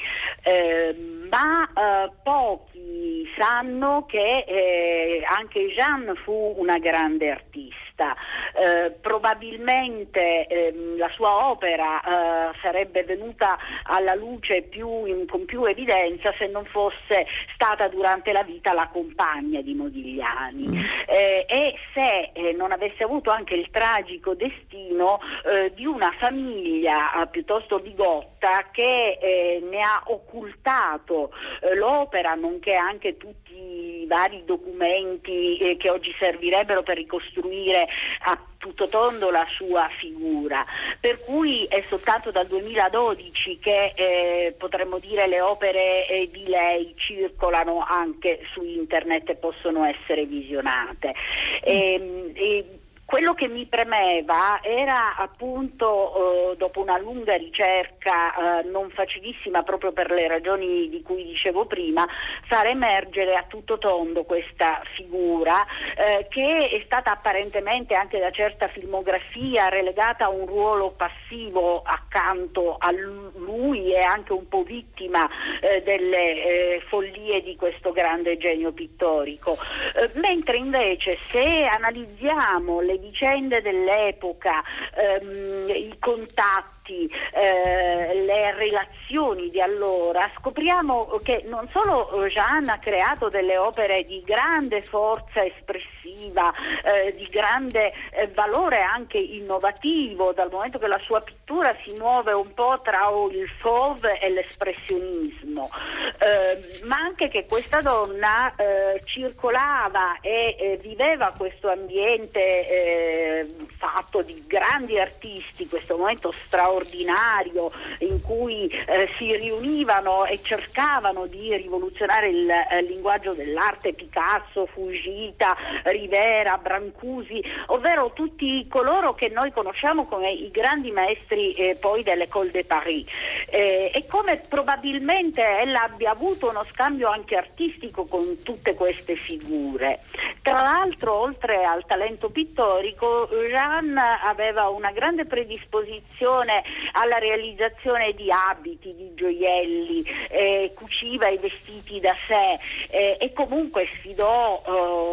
Eh, 0.42 0.94
ma 1.30 2.10
pochi 2.22 3.28
sanno 3.36 4.04
che 4.08 4.44
eh, 4.46 5.22
anche 5.26 5.68
Jeanne 5.68 6.14
fu 6.14 6.54
una 6.56 6.78
grande 6.78 7.30
artista. 7.30 7.89
Eh, 8.00 8.90
probabilmente 9.00 10.46
ehm, 10.46 10.96
la 10.96 11.08
sua 11.14 11.50
opera 11.50 12.00
eh, 12.00 12.56
sarebbe 12.60 13.04
venuta 13.04 13.58
alla 13.84 14.14
luce 14.14 14.62
più 14.62 15.04
in, 15.04 15.26
con 15.26 15.44
più 15.44 15.64
evidenza 15.64 16.32
se 16.38 16.46
non 16.46 16.64
fosse 16.64 17.26
stata 17.54 17.88
durante 17.88 18.32
la 18.32 18.42
vita 18.42 18.72
la 18.72 18.88
compagna 18.88 19.60
di 19.60 19.74
Modigliani 19.74 20.66
mm. 20.66 20.78
eh, 21.06 21.44
e 21.46 21.74
se 21.94 22.30
eh, 22.32 22.52
non 22.52 22.72
avesse 22.72 23.04
avuto 23.04 23.30
anche 23.30 23.54
il 23.54 23.68
tragico 23.70 24.34
destino 24.34 25.20
eh, 25.44 25.72
di 25.74 25.86
una 25.86 26.12
famiglia 26.18 27.28
piuttosto 27.30 27.78
bigotta 27.78 28.68
che 28.72 29.60
ne 29.62 29.80
ha 29.80 30.02
occultato 30.06 31.32
l'opera 31.74 32.34
nonché 32.34 32.74
anche 32.74 33.16
tutti 33.16 33.99
vari 34.10 34.42
documenti 34.44 35.76
che 35.78 35.88
oggi 35.88 36.12
servirebbero 36.18 36.82
per 36.82 36.96
ricostruire 36.96 37.86
a 38.24 38.36
tutto 38.58 38.88
tondo 38.88 39.30
la 39.30 39.46
sua 39.48 39.88
figura, 39.98 40.66
per 40.98 41.20
cui 41.24 41.64
è 41.64 41.82
soltanto 41.88 42.32
dal 42.32 42.46
2012 42.46 43.58
che 43.58 43.92
eh, 43.94 44.54
potremmo 44.58 44.98
dire 44.98 45.28
le 45.28 45.40
opere 45.40 46.06
eh, 46.08 46.28
di 46.30 46.46
lei 46.46 46.92
circolano 46.96 47.84
anche 47.88 48.40
su 48.52 48.62
internet 48.62 49.30
e 49.30 49.36
possono 49.36 49.84
essere 49.84 50.26
visionate. 50.26 51.14
E, 51.62 51.94
ehm, 51.94 52.32
e, 52.34 52.79
quello 53.10 53.34
che 53.34 53.48
mi 53.48 53.66
premeva 53.66 54.60
era 54.62 55.16
appunto, 55.16 56.52
eh, 56.52 56.56
dopo 56.56 56.80
una 56.80 56.96
lunga 56.96 57.34
ricerca 57.34 58.60
eh, 58.60 58.68
non 58.68 58.88
facilissima 58.90 59.64
proprio 59.64 59.90
per 59.90 60.12
le 60.12 60.28
ragioni 60.28 60.88
di 60.88 61.02
cui 61.02 61.24
dicevo 61.24 61.66
prima, 61.66 62.06
far 62.46 62.68
emergere 62.68 63.34
a 63.34 63.44
tutto 63.48 63.78
tondo 63.78 64.22
questa 64.22 64.80
figura 64.94 65.66
eh, 65.96 66.24
che 66.28 66.68
è 66.70 66.82
stata 66.84 67.10
apparentemente 67.10 67.94
anche 67.94 68.20
da 68.20 68.30
certa 68.30 68.68
filmografia 68.68 69.68
relegata 69.68 70.26
a 70.26 70.28
un 70.28 70.46
ruolo 70.46 70.94
passivo 70.96 71.82
accanto 71.82 72.76
a 72.78 72.92
lui 72.92 73.92
e 73.92 73.98
anche 73.98 74.32
un 74.32 74.46
po' 74.46 74.62
vittima 74.62 75.28
eh, 75.60 75.82
delle 75.82 76.44
eh, 76.76 76.82
follie 76.86 77.42
di 77.42 77.56
questo 77.56 77.90
grande 77.90 78.36
genio 78.36 78.70
pittorico. 78.70 79.58
Eh, 79.96 80.10
mentre 80.20 80.58
invece 80.58 81.18
se 81.28 81.64
analizziamo 81.64 82.80
le 82.80 82.98
vicende 83.00 83.60
dell'epoca, 83.62 84.62
ehm, 84.94 85.68
i 85.68 85.96
contatti, 85.98 86.79
eh, 86.90 88.24
le 88.24 88.54
relazioni 88.54 89.50
di 89.50 89.60
allora, 89.60 90.30
scopriamo 90.38 91.20
che 91.22 91.44
non 91.46 91.68
solo 91.70 92.26
Jeanne 92.28 92.72
ha 92.72 92.78
creato 92.78 93.28
delle 93.28 93.56
opere 93.56 94.04
di 94.04 94.22
grande 94.24 94.82
forza 94.82 95.44
espressiva, 95.44 96.52
eh, 96.84 97.14
di 97.14 97.26
grande 97.30 97.92
eh, 98.10 98.28
valore 98.28 98.80
anche 98.80 99.18
innovativo, 99.18 100.32
dal 100.32 100.50
momento 100.50 100.78
che 100.78 100.86
la 100.86 101.00
sua 101.04 101.20
pittura 101.20 101.74
si 101.86 101.96
muove 101.96 102.32
un 102.32 102.52
po' 102.54 102.80
tra 102.82 103.08
il 103.30 103.48
fauve 103.60 104.18
e 104.18 104.30
l'espressionismo, 104.30 105.70
eh, 106.18 106.84
ma 106.84 106.96
anche 106.96 107.28
che 107.28 107.46
questa 107.46 107.80
donna 107.80 108.54
eh, 108.54 109.00
circolava 109.04 110.18
e 110.20 110.56
eh, 110.58 110.78
viveva 110.82 111.32
questo 111.36 111.68
ambiente 111.68 113.48
fatto 113.78 114.22
di 114.22 114.44
grandi 114.46 114.98
artisti, 114.98 115.68
questo 115.68 115.96
momento 115.96 116.30
straordinario 116.32 116.79
straordinario 116.80 117.70
in 117.98 118.20
cui 118.22 118.68
eh, 118.68 119.08
si 119.16 119.34
riunivano 119.36 120.24
e 120.24 120.40
cercavano 120.42 121.26
di 121.26 121.54
rivoluzionare 121.56 122.28
il 122.28 122.48
eh, 122.50 122.82
linguaggio 122.82 123.32
dell'arte, 123.32 123.92
Picasso, 123.92 124.66
Fujita, 124.66 125.56
Rivera, 125.84 126.56
Brancusi, 126.58 127.42
ovvero 127.66 128.12
tutti 128.14 128.66
coloro 128.68 129.14
che 129.14 129.28
noi 129.28 129.52
conosciamo 129.52 130.06
come 130.06 130.32
i 130.32 130.50
grandi 130.50 130.90
maestri 130.90 131.52
eh, 131.52 131.76
poi 131.78 132.02
dell'École 132.02 132.50
de 132.50 132.64
Paris. 132.64 133.06
Eh, 133.50 133.90
e 133.92 134.06
come 134.06 134.40
probabilmente 134.48 135.42
ella 135.42 135.82
abbia 135.82 136.12
avuto 136.12 136.48
uno 136.48 136.64
scambio 136.70 137.08
anche 137.08 137.36
artistico 137.36 138.04
con 138.06 138.42
tutte 138.42 138.74
queste 138.74 139.16
figure. 139.16 140.00
Tra 140.42 140.62
l'altro, 140.62 141.14
oltre 141.14 141.64
al 141.64 141.84
talento 141.86 142.30
pittorico, 142.30 143.28
Jeanne 143.30 144.00
aveva 144.24 144.68
una 144.68 144.90
grande 144.90 145.26
predisposizione 145.26 146.59
alla 146.92 147.18
realizzazione 147.18 148.12
di 148.14 148.30
abiti, 148.30 148.94
di 148.94 149.12
gioielli, 149.14 150.04
eh, 150.28 150.72
cuciva 150.74 151.28
i 151.28 151.38
vestiti 151.38 152.00
da 152.00 152.14
sé 152.26 152.58
eh, 152.90 153.16
e 153.18 153.32
comunque 153.32 153.86
sfidò 153.96 154.62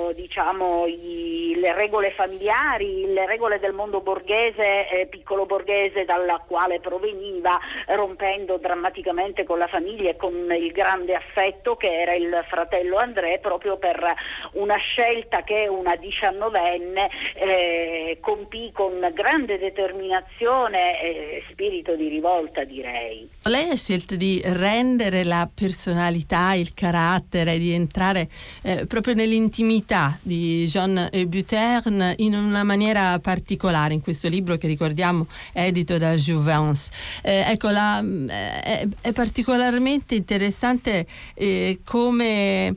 eh, 0.10 0.14
diciamo, 0.16 0.86
i, 0.86 1.54
le 1.58 1.74
regole 1.74 2.12
familiari, 2.12 3.12
le 3.12 3.26
regole 3.26 3.60
del 3.60 3.74
mondo 3.74 4.02
borghese, 4.02 4.90
eh, 4.90 5.08
piccolo 5.08 5.46
borghese 5.46 6.06
dalla 6.06 6.44
quale 6.46 6.80
proveniva, 6.80 7.60
rompendo 7.88 8.58
drammaticamente 8.58 9.44
con 9.44 9.58
la 9.58 9.68
famiglia 9.68 10.10
e 10.10 10.16
con 10.16 10.34
il 10.52 10.72
grande 10.72 11.16
affetto 11.16 11.76
che 11.76 12.02
era 12.02 12.14
il 12.14 12.44
fratello 12.48 12.98
André 12.98 13.40
proprio 13.40 13.78
per 13.78 14.14
una 14.54 14.78
scelta 14.78 15.44
che 15.44 15.68
una 15.68 15.96
diciannovenne 15.96 17.10
eh, 17.36 18.18
compì 18.22 18.72
con 18.72 19.12
grande 19.14 19.58
determinazione 19.58 21.02
eh, 21.02 21.37
spirito 21.52 21.96
di 21.96 22.08
rivolta, 22.08 22.64
direi. 22.64 23.28
Lei 23.44 23.70
ha 23.70 23.76
scelto 23.76 24.16
di 24.16 24.42
rendere 24.44 25.24
la 25.24 25.50
personalità, 25.54 26.54
il 26.54 26.74
carattere, 26.74 27.58
di 27.58 27.72
entrare 27.72 28.30
eh, 28.64 28.86
proprio 28.86 29.14
nell'intimità 29.14 30.18
di 30.22 30.66
Jean 30.66 31.10
Buterne 31.28 32.16
in 32.18 32.34
una 32.34 32.64
maniera 32.64 33.20
particolare 33.20 33.94
in 33.94 34.02
questo 34.02 34.28
libro 34.28 34.58
che 34.58 34.68
ricordiamo 34.68 35.28
è 35.54 35.66
edito 35.66 35.98
da 35.98 36.16
Jouvence. 36.16 36.92
Eh, 37.24 37.44
ecco, 37.48 37.70
la, 37.70 38.00
eh, 38.00 38.62
è, 38.62 38.88
è, 39.02 39.12
particolarmente 39.12 40.16
interessante 40.16 41.06
eh, 41.34 41.80
come 41.84 42.76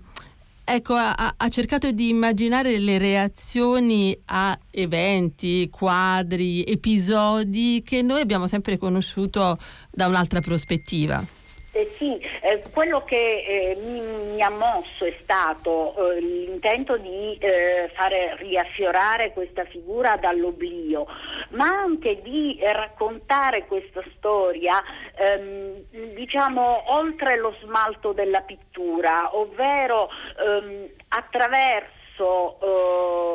ecco, 0.74 0.94
ha, 0.94 1.34
ha, 1.36 1.48
cercato 1.48 1.90
di 1.90 2.08
immaginare 2.08 2.78
le 2.78 2.98
reazioni 2.98 4.16
a 4.26 4.58
eventi, 4.70 5.68
quadri, 5.70 6.64
episodi 6.64 7.82
che 7.84 8.02
noi 8.02 8.20
abbiamo 8.20 8.46
sempre 8.46 8.78
conosciuto 8.78 9.58
da 9.90 10.06
un'altra 10.06 10.40
prospettiva. 10.40 11.38
Eh 11.72 11.94
sì, 11.98 12.18
eh, 12.18 12.66
quello 12.72 13.04
che 13.04 13.14
eh, 13.16 13.76
mi, 13.76 14.00
mi, 14.00 14.42
ha 14.42 14.50
mosso 14.50 15.04
è 15.04 15.16
stato 15.22 15.94
eh, 16.14 16.20
l'intento 16.20 16.96
di 16.96 17.38
eh, 17.38 17.88
fare 17.94 18.34
riaffiorare 18.38 19.32
questa 19.32 19.64
figura 19.66 20.16
dall'oblio, 20.16 21.06
ma 21.50 21.68
anche 21.68 22.22
di 22.22 22.58
raccontare 22.60 23.66
questa 23.66 24.02
storia, 24.16 24.82
ehm, 25.14 26.14
diciamo, 26.14 26.92
oltre 26.92 27.36
lo 27.38 27.54
smalto 27.62 28.12
della 28.12 28.40
pittura, 28.40 29.36
ovvero 29.36 30.08
ehm, 30.44 30.88
attraverso 31.06 32.58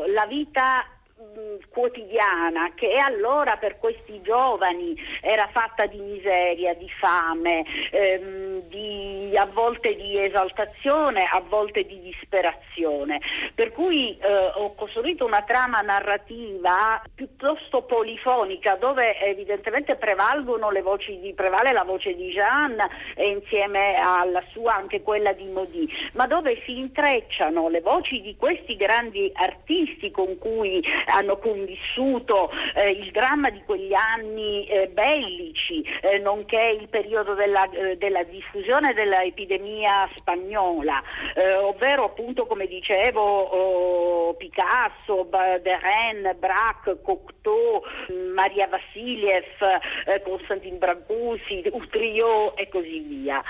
eh, 0.04 0.12
la 0.12 0.26
vita 0.26 0.86
quotidiana 1.70 2.72
che 2.76 2.96
allora 2.96 3.58
per 3.58 3.78
questi 3.80 4.22
giovani 4.22 4.96
era 5.22 5.48
fatta 5.52 5.86
di 5.86 6.00
miseria, 6.00 6.74
di 6.74 6.90
fame, 7.00 7.66
ehm, 7.92 8.62
di, 8.68 9.34
a 9.36 9.46
volte 9.46 9.96
di 9.96 10.18
esaltazione, 10.24 11.28
a 11.30 11.42
volte 11.48 11.86
di 11.86 12.00
disperazione. 12.02 13.20
Per 13.54 13.72
cui 13.72 14.18
eh, 14.18 14.52
ho 14.56 14.74
costruito 14.76 15.26
una 15.26 15.44
trama 15.44 15.82
narrativa 15.82 17.02
piuttosto 17.14 17.82
polifonica 17.84 18.76
dove 18.76 19.20
evidentemente 19.20 19.96
prevalgono 19.96 20.72
le 20.72 20.82
voci 20.82 21.20
di, 21.20 21.34
prevale 21.34 21.72
la 21.72 21.84
voce 21.84 22.16
di 22.16 22.32
Jeanne 22.32 22.88
e 23.16 23.30
insieme 23.30 23.96
alla 23.96 24.44
sua 24.52 24.76
anche 24.76 25.02
quella 25.02 25.34
di 25.34 25.46
Modi, 25.46 25.90
ma 26.14 26.28
dove 26.28 26.62
si 26.66 26.78
intrecciano 26.78 27.68
le 27.70 27.82
voci 27.82 28.22
di 28.22 28.36
questi 28.38 28.76
grandi 28.76 29.32
artisti 29.34 30.12
con 30.12 30.38
cui 30.38 30.84
hanno 31.16 31.38
convissuto 31.38 32.52
eh, 32.76 32.90
il 32.90 33.12
dramma 33.12 33.50
di 33.50 33.62
quegli 33.66 33.94
anni 33.94 34.68
eh, 34.68 34.88
bellici, 34.88 35.84
eh, 36.02 36.20
nonché 36.20 36.78
il 36.80 36.90
periodo 36.90 37.34
della, 37.34 37.70
eh, 37.70 37.96
della 37.98 38.24
diffusione 38.24 38.94
dell'epidemia 38.94 40.10
spagnola, 40.16 41.02
ovvero 41.62 42.06
appunto 42.06 42.46
come 42.46 42.68
dicevo 42.68 43.22
oh, 43.22 44.34
Picasso, 44.36 45.28
Deren, 45.62 46.36
Braque, 46.38 47.02
Cocteau, 47.02 47.82
Maria 48.34 48.68
Vassiliev, 48.68 49.46
Constantin 50.24 50.78
Brancusi, 50.78 51.64
Utrio 51.72 52.56
e 52.56 52.68
così 52.70 53.00
via. 53.00 53.44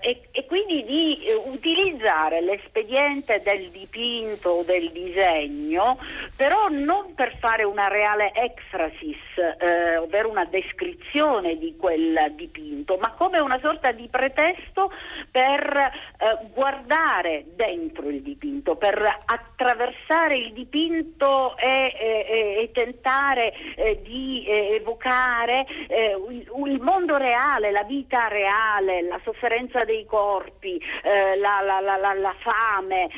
E, 0.00 0.22
e, 0.30 0.46
quindi 0.46 0.84
di 0.84 1.18
utilizzare 1.44 2.40
l'espediente 2.40 3.40
del 3.44 3.68
dipinto 3.70 4.62
del 4.64 4.90
disegno, 4.90 5.98
però 6.36 6.68
non 6.80 7.14
per 7.14 7.36
fare 7.38 7.64
una 7.64 7.86
reale 7.88 8.32
extrasis, 8.34 9.16
eh, 9.58 9.96
ovvero 9.96 10.28
una 10.28 10.44
descrizione 10.44 11.58
di 11.58 11.76
quel 11.76 12.32
dipinto, 12.34 12.96
ma 12.96 13.12
come 13.12 13.40
una 13.40 13.58
sorta 13.60 13.92
di 13.92 14.08
pretesto 14.08 14.90
per 15.30 15.76
eh, 15.76 16.46
guardare 16.52 17.44
dentro 17.54 18.08
il 18.08 18.22
dipinto, 18.22 18.76
per 18.76 19.00
attraversare 19.24 20.36
il 20.36 20.52
dipinto 20.52 21.56
e, 21.56 21.94
e, 21.98 22.62
e 22.62 22.70
tentare 22.72 23.52
eh, 23.76 24.00
di 24.02 24.44
eh, 24.46 24.74
evocare 24.76 25.66
eh, 25.88 26.16
il, 26.28 26.80
mondo 26.80 27.16
reale, 27.16 27.70
la 27.70 27.84
vita 27.84 28.28
reale, 28.28 29.02
la 29.02 29.20
sofferenza 29.24 29.84
dei 29.84 30.04
corpi, 30.06 30.80
eh, 31.02 31.36
la, 31.36 31.60
la, 31.60 31.80
la, 31.80 32.14
la, 32.14 32.34
fame, 32.40 33.08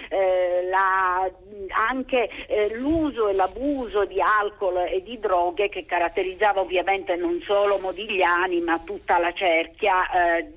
la, 0.69 1.31
anche 1.69 2.29
l'uso 2.77 3.29
e 3.29 3.35
l'abuso 3.35 4.05
di 4.05 4.21
alcol 4.21 4.79
e 4.79 5.03
di 5.03 5.19
droghe 5.19 5.69
che 5.69 5.85
caratterizzava 5.85 6.61
ovviamente 6.61 7.17
non 7.17 7.41
solo 7.45 7.79
Modigliani 7.79 8.61
ma 8.61 8.79
tutta 8.85 9.19
la 9.19 9.33
cerchia 9.33 10.11
eh, 10.11 10.53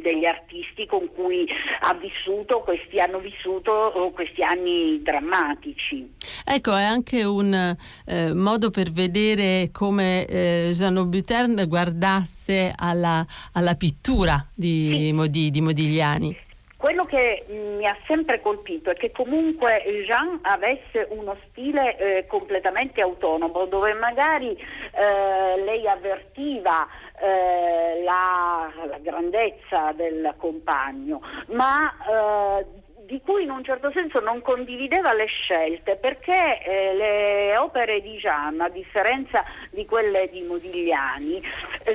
degli 0.00 0.24
artisti 0.24 0.86
con 0.86 1.08
cui 1.14 1.46
ha 1.80 1.94
vissuto, 1.94 2.60
questi 2.60 2.98
hanno 3.00 3.18
vissuto 3.18 3.72
oh, 3.72 4.10
questi 4.10 4.42
anni 4.42 5.00
drammatici. 5.02 6.14
Ecco, 6.44 6.74
è 6.76 6.82
anche 6.82 7.24
un 7.24 7.54
eh, 7.54 8.34
modo 8.34 8.70
per 8.70 8.90
vedere 8.90 9.70
come 9.72 10.26
eh, 10.26 10.70
Jean 10.72 11.08
Butern 11.08 11.64
guardasse 11.66 12.72
alla, 12.76 13.24
alla 13.52 13.74
pittura 13.74 14.44
di, 14.54 15.06
sì. 15.06 15.12
Modi, 15.12 15.50
di 15.50 15.60
Modigliani. 15.60 16.36
Quello 16.82 17.04
che 17.04 17.44
mm, 17.48 17.76
mi 17.76 17.86
ha 17.86 17.96
sempre 18.08 18.40
colpito 18.40 18.90
è 18.90 18.94
che 18.94 19.12
comunque 19.12 19.84
Jean 20.04 20.40
avesse 20.42 21.06
uno 21.10 21.36
stile 21.46 21.96
eh, 21.96 22.26
completamente 22.26 23.00
autonomo, 23.00 23.66
dove 23.66 23.94
magari 23.94 24.50
eh, 24.50 25.62
lei 25.62 25.86
avvertiva 25.86 26.84
eh, 27.20 28.02
la, 28.02 28.68
la, 28.88 28.98
grandezza 28.98 29.92
del 29.94 30.34
compagno, 30.36 31.22
ma 31.50 31.88
eh, 31.88 32.66
di 33.06 33.20
cui 33.20 33.42
in 33.42 33.50
un 33.50 33.62
certo 33.62 33.90
senso 33.92 34.20
non 34.20 34.40
condivideva 34.40 35.12
le 35.12 35.26
scelte 35.26 35.96
perché 35.96 36.62
eh, 36.62 36.94
le 36.94 37.58
opere 37.58 38.00
di 38.00 38.16
Jean, 38.16 38.60
a 38.60 38.68
differenza 38.68 39.44
di 39.70 39.84
quelle 39.84 40.28
di 40.32 40.40
Modigliani, 40.42 41.40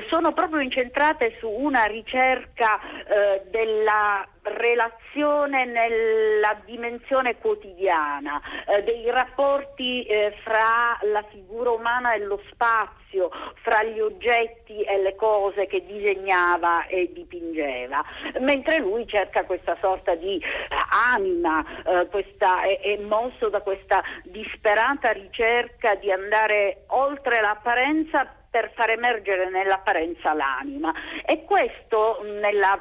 sono 0.08 0.32
proprio 0.32 0.60
incentrate 0.60 1.36
su 1.38 1.48
una 1.48 1.84
ricerca 1.84 2.78
eh, 2.80 3.42
della 3.50 4.26
relazione 4.42 5.64
nella 5.64 6.56
dimensione 6.64 7.36
quotidiana, 7.36 8.40
eh, 8.66 8.82
dei 8.82 9.10
rapporti 9.10 10.04
eh, 10.04 10.34
fra 10.42 10.98
la 11.02 11.22
figura 11.30 11.70
umana 11.70 12.14
e 12.14 12.18
lo 12.20 12.40
spazio, 12.50 13.30
fra 13.62 13.82
gli 13.82 14.00
oggetti 14.00 14.82
e 14.82 15.00
le 15.00 15.14
cose 15.14 15.66
che 15.66 15.84
disegnava 15.84 16.86
e 16.86 17.10
dipingeva, 17.12 18.04
mentre 18.40 18.78
lui 18.78 19.06
cerca 19.06 19.44
questa 19.44 19.76
sorta 19.80 20.14
di 20.14 20.40
anima, 21.14 21.64
eh, 21.84 22.06
questa, 22.08 22.62
è, 22.62 22.80
è 22.80 22.96
mosso 22.98 23.48
da 23.48 23.60
questa 23.60 24.02
disperata 24.24 25.10
ricerca 25.12 25.94
di 25.94 26.10
andare 26.10 26.84
oltre 26.88 27.40
l'apparenza 27.40 28.32
per 28.50 28.72
far 28.74 28.90
emergere 28.90 29.50
nell'apparenza 29.50 30.32
l'anima 30.32 30.92
e 31.24 31.44
questo 31.44 32.20
nella, 32.40 32.80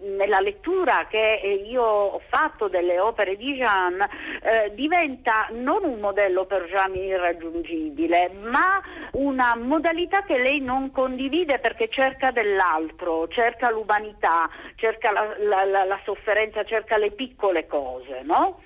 nella 0.00 0.40
lettura 0.40 1.06
che 1.08 1.62
io 1.66 1.82
ho 1.82 2.20
fatto 2.28 2.68
delle 2.68 2.98
opere 2.98 3.36
di 3.36 3.54
Jean 3.54 4.00
eh, 4.00 4.72
diventa 4.74 5.48
non 5.52 5.84
un 5.84 6.00
modello 6.00 6.46
per 6.46 6.64
Jean 6.64 6.94
irraggiungibile 6.96 8.30
ma 8.42 8.82
una 9.12 9.54
modalità 9.56 10.22
che 10.22 10.38
lei 10.38 10.60
non 10.60 10.90
condivide 10.90 11.58
perché 11.60 11.88
cerca 11.88 12.30
dell'altro, 12.30 13.28
cerca 13.28 13.70
l'umanità, 13.70 14.48
cerca 14.76 15.12
la, 15.12 15.36
la, 15.38 15.64
la, 15.64 15.84
la 15.84 16.00
sofferenza, 16.04 16.64
cerca 16.64 16.96
le 16.96 17.12
piccole 17.12 17.66
cose, 17.66 18.22
no? 18.22 18.60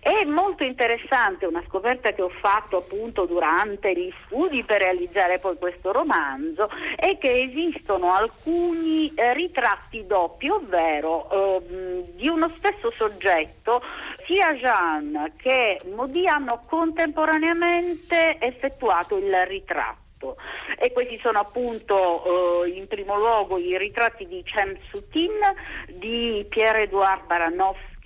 È 0.00 0.24
molto 0.24 0.64
interessante 0.64 1.44
una 1.44 1.62
scoperta 1.66 2.12
che 2.12 2.22
ho 2.22 2.30
fatto 2.40 2.78
appunto 2.78 3.26
durante 3.26 3.92
gli 3.92 4.12
studi 4.24 4.64
per 4.64 4.80
realizzare 4.80 5.38
poi 5.38 5.56
questo 5.58 5.92
romanzo 5.92 6.70
è 6.96 7.18
che 7.18 7.34
esistono 7.34 8.12
alcuni 8.14 9.12
eh, 9.14 9.34
ritratti 9.34 10.06
doppi, 10.06 10.48
ovvero 10.48 11.28
eh, 11.30 12.04
di 12.14 12.28
uno 12.28 12.48
stesso 12.56 12.90
soggetto, 12.90 13.82
sia 14.26 14.54
Jeanne 14.54 15.32
che 15.36 15.78
Modi 15.94 16.26
hanno 16.26 16.62
contemporaneamente 16.66 18.38
effettuato 18.40 19.16
il 19.16 19.34
ritratto. 19.46 20.36
E 20.76 20.90
questi 20.92 21.18
sono 21.22 21.38
appunto 21.38 22.64
eh, 22.64 22.70
in 22.70 22.88
primo 22.88 23.16
luogo 23.16 23.56
i 23.56 23.78
ritratti 23.78 24.26
di 24.26 24.42
Cem 24.44 24.76
Sutin, 24.90 25.30
di 25.86 26.44
Pierre-Edouard 26.48 27.26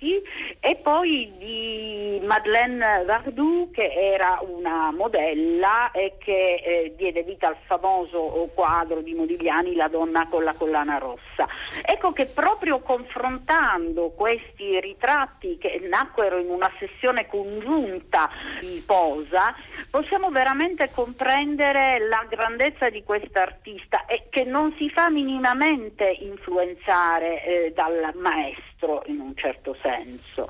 Baranov 0.03 0.21
e 0.59 0.75
poi 0.75 1.31
di 1.37 2.21
Madeleine 2.23 3.03
Vardoux 3.05 3.71
che 3.71 3.91
era 3.93 4.39
una 4.41 4.91
modella 4.91 5.91
e 5.91 6.15
che 6.17 6.55
eh, 6.55 6.93
diede 6.95 7.23
vita 7.23 7.47
al 7.47 7.57
famoso 7.65 8.49
quadro 8.53 9.01
di 9.01 9.13
Modigliani 9.13 9.75
La 9.75 9.87
donna 9.87 10.27
con 10.27 10.43
la 10.43 10.53
collana 10.53 10.97
rossa. 10.97 11.47
Ecco 11.85 12.11
che 12.11 12.25
proprio 12.25 12.79
confrontando 12.79 14.11
questi 14.11 14.79
ritratti 14.79 15.57
che 15.57 15.81
nacquero 15.89 16.37
in 16.37 16.49
una 16.49 16.71
sessione 16.79 17.27
congiunta 17.27 18.29
di 18.59 18.81
Posa, 18.85 19.53
possiamo 19.89 20.29
veramente 20.29 20.89
comprendere 20.93 22.07
la 22.07 22.25
grandezza 22.29 22.89
di 22.89 23.03
quest'artista 23.03 24.05
e 24.05 24.27
che 24.29 24.43
non 24.43 24.73
si 24.77 24.89
fa 24.89 25.09
minimamente 25.09 26.17
influenzare 26.21 27.43
eh, 27.43 27.73
dal 27.73 28.11
maestro 28.15 28.72
maestro 28.83 29.03
in 29.05 29.19
un 29.19 29.35
certo 29.35 29.75
senso, 29.81 30.47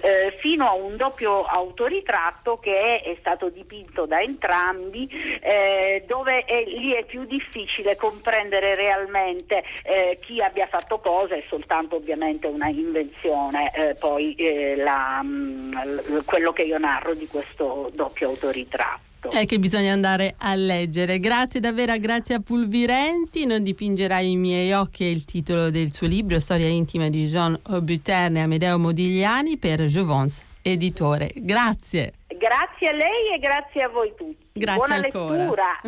eh, 0.00 0.36
fino 0.40 0.66
a 0.66 0.74
un 0.74 0.96
doppio 0.96 1.44
autoritratto 1.44 2.58
che 2.58 3.00
è, 3.00 3.16
stato 3.20 3.48
dipinto 3.48 4.06
da 4.06 4.20
entrambi, 4.20 5.08
eh, 5.40 6.04
dove 6.06 6.44
è, 6.44 6.64
lì 6.64 6.92
è 6.92 7.04
più 7.04 7.24
difficile 7.24 7.96
comprendere 7.96 8.74
realmente 8.74 9.62
eh, 9.82 10.18
chi 10.20 10.40
abbia 10.40 10.66
fatto 10.66 10.98
cosa, 10.98 11.34
è 11.34 11.44
soltanto 11.48 11.96
ovviamente 11.96 12.46
una 12.46 12.68
invenzione, 12.68 13.70
eh, 13.74 13.94
poi 13.94 14.34
eh, 14.34 14.76
la, 14.76 15.20
mm, 15.22 16.18
quello 16.24 16.52
che 16.52 16.62
io 16.62 16.78
narro 16.78 17.14
di 17.14 17.26
questo 17.26 17.90
doppio 17.92 18.28
autoritratto. 18.28 19.09
È 19.28 19.40
eh, 19.40 19.46
che 19.46 19.58
bisogna 19.58 19.92
andare 19.92 20.34
a 20.38 20.54
leggere. 20.54 21.20
Grazie 21.20 21.60
davvero 21.60 21.92
a 21.92 21.98
Grazia 21.98 22.40
Pulvirenti. 22.40 23.44
Non 23.44 23.62
dipingerai 23.62 24.30
i 24.30 24.36
miei 24.36 24.72
occhi 24.72 25.04
è 25.04 25.08
il 25.08 25.24
titolo 25.24 25.70
del 25.70 25.92
suo 25.92 26.06
libro, 26.06 26.40
Storia 26.40 26.68
intima 26.68 27.08
di 27.08 27.26
Jean 27.26 27.58
Buterne 27.82 28.40
e 28.40 28.42
Amedeo 28.42 28.78
Modigliani 28.78 29.58
per 29.58 29.82
Jovons 29.82 30.42
Editore. 30.62 31.30
Grazie. 31.34 32.14
Grazie 32.26 32.88
a 32.88 32.92
lei 32.92 33.34
e 33.34 33.38
grazie 33.38 33.82
a 33.82 33.88
voi 33.88 34.12
tutti. 34.16 34.48
Grazie 34.52 34.76
Buona 34.76 34.94
ancora. 34.94 35.36
lettura. 35.36 35.80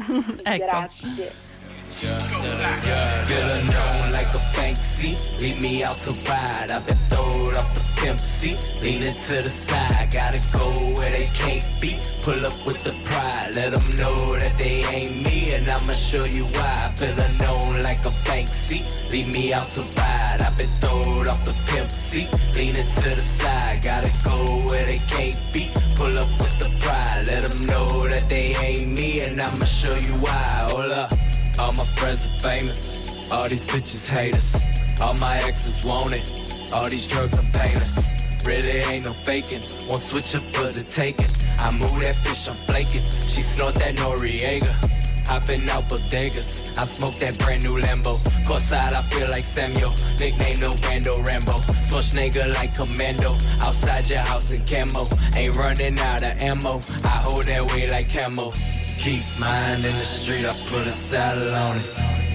ecco. 0.53 0.65
Grazie. 0.65 1.42
Feeling 2.01 3.67
known 3.67 4.11
like 4.11 4.33
a 4.35 4.41
Banksy. 4.57 5.41
Leave 5.41 5.61
me 5.61 5.85
out 5.85 5.97
to 5.99 6.11
ride. 6.29 6.71
I've 6.71 6.87
been 6.87 6.97
throwed 7.09 7.55
off 7.55 7.75
the 7.75 7.83
pimp 8.01 8.19
seat. 8.19 8.57
Leaning 8.83 9.15
to 9.15 9.35
the 9.43 9.49
side. 9.49 10.09
Gotta 10.13 10.41
go 10.57 10.71
where 10.97 11.11
they 11.11 11.27
can't 11.35 11.65
be. 11.81 11.99
Pull 12.23 12.47
up 12.47 12.55
with 12.67 12.83
the 12.83 12.95
pride. 13.05 13.53
Let 13.55 13.73
them 13.73 13.85
know 13.97 14.39
that 14.39 14.57
they 14.59 14.85
ain't 14.85 15.23
me. 15.25 15.53
And 15.55 15.69
I'ma 15.69 15.93
show 15.93 16.25
you 16.25 16.45
why. 16.45 16.93
Feeling 16.97 17.39
known 17.39 17.83
like 17.83 18.01
a 18.07 18.13
Banksy. 18.27 18.81
Leave 19.13 19.33
me 19.33 19.53
out 19.53 19.67
to 19.77 19.83
ride. 19.97 20.41
I've 20.41 20.57
been 20.57 20.71
throwed 20.81 21.29
off 21.29 21.45
the 21.45 21.55
pimp 21.69 21.91
seat. 21.91 22.29
Leaning 22.57 22.87
to 22.87 23.11
the 23.11 23.27
side. 23.39 23.83
Gotta 23.83 24.11
go 24.25 24.67
where 24.69 24.87
they 24.87 24.99
can't 25.09 25.39
be. 25.53 25.71
Pull 25.97 26.19
up 26.19 26.29
with 26.41 26.59
the 26.59 26.71
pride. 26.81 27.27
Let 27.27 27.49
them 27.49 27.67
know 27.67 28.09
that 28.09 28.29
they 28.29 28.55
ain't 28.57 28.89
me. 28.89 29.21
And 29.21 29.41
I'ma 29.41 29.67
show 29.67 29.95
you 29.95 30.15
why. 30.25 30.69
Hold 30.71 30.93
up. 30.93 31.22
All 31.59 31.73
my 31.73 31.85
friends 31.85 32.25
are 32.25 32.41
famous. 32.41 33.31
All 33.31 33.49
these 33.49 33.67
bitches 33.67 34.09
hate 34.09 34.35
us. 34.35 35.01
All 35.01 35.15
my 35.15 35.37
exes 35.39 35.85
want 35.85 36.15
it. 36.15 36.73
All 36.73 36.89
these 36.89 37.09
drugs 37.09 37.39
are 37.39 37.51
painless. 37.53 38.45
Really 38.45 38.81
ain't 38.91 39.05
no 39.05 39.13
faking. 39.13 39.63
Won't 39.89 40.03
switch 40.03 40.35
up 40.35 40.43
for 40.43 40.73
the 40.73 40.83
taking. 40.83 41.27
I 41.59 41.71
move 41.71 42.01
that 42.01 42.17
fish, 42.17 42.49
I'm 42.49 42.55
flaking. 42.55 43.03
She 43.03 43.43
snort 43.43 43.75
that 43.75 43.95
Noriega. 43.95 44.73
Hopping 45.27 45.69
out 45.71 45.85
bodegas. 45.85 46.77
I 46.77 46.85
smoke 46.85 47.15
that 47.15 47.39
brand 47.39 47.63
new 47.63 47.79
Lambo. 47.79 48.19
Courtside, 48.45 48.93
I 48.93 49.03
feel 49.03 49.31
like 49.31 49.45
Samuel. 49.45 49.93
Nickname 50.19 50.61
no 50.61 50.73
Rando 50.73 51.25
Rambo. 51.25 51.53
Schwarzenegger 51.87 52.53
like 52.55 52.75
Commando. 52.75 53.37
Outside 53.61 54.09
your 54.09 54.19
house 54.19 54.51
in 54.51 54.65
camo. 54.67 55.05
Ain't 55.37 55.57
running 55.57 55.99
out 56.01 56.23
of 56.23 56.43
ammo. 56.43 56.81
I 57.05 57.23
hold 57.25 57.45
that 57.45 57.63
weight 57.73 57.91
like 57.91 58.11
camo. 58.13 58.53
Keep 59.03 59.25
mine 59.41 59.85
in 59.85 59.97
the 59.99 60.05
street, 60.05 60.47
I 60.47 60.55
put 60.71 60.87
a 60.87 60.93
saddle 60.93 61.53
on 61.53 61.77
it. 61.77 61.83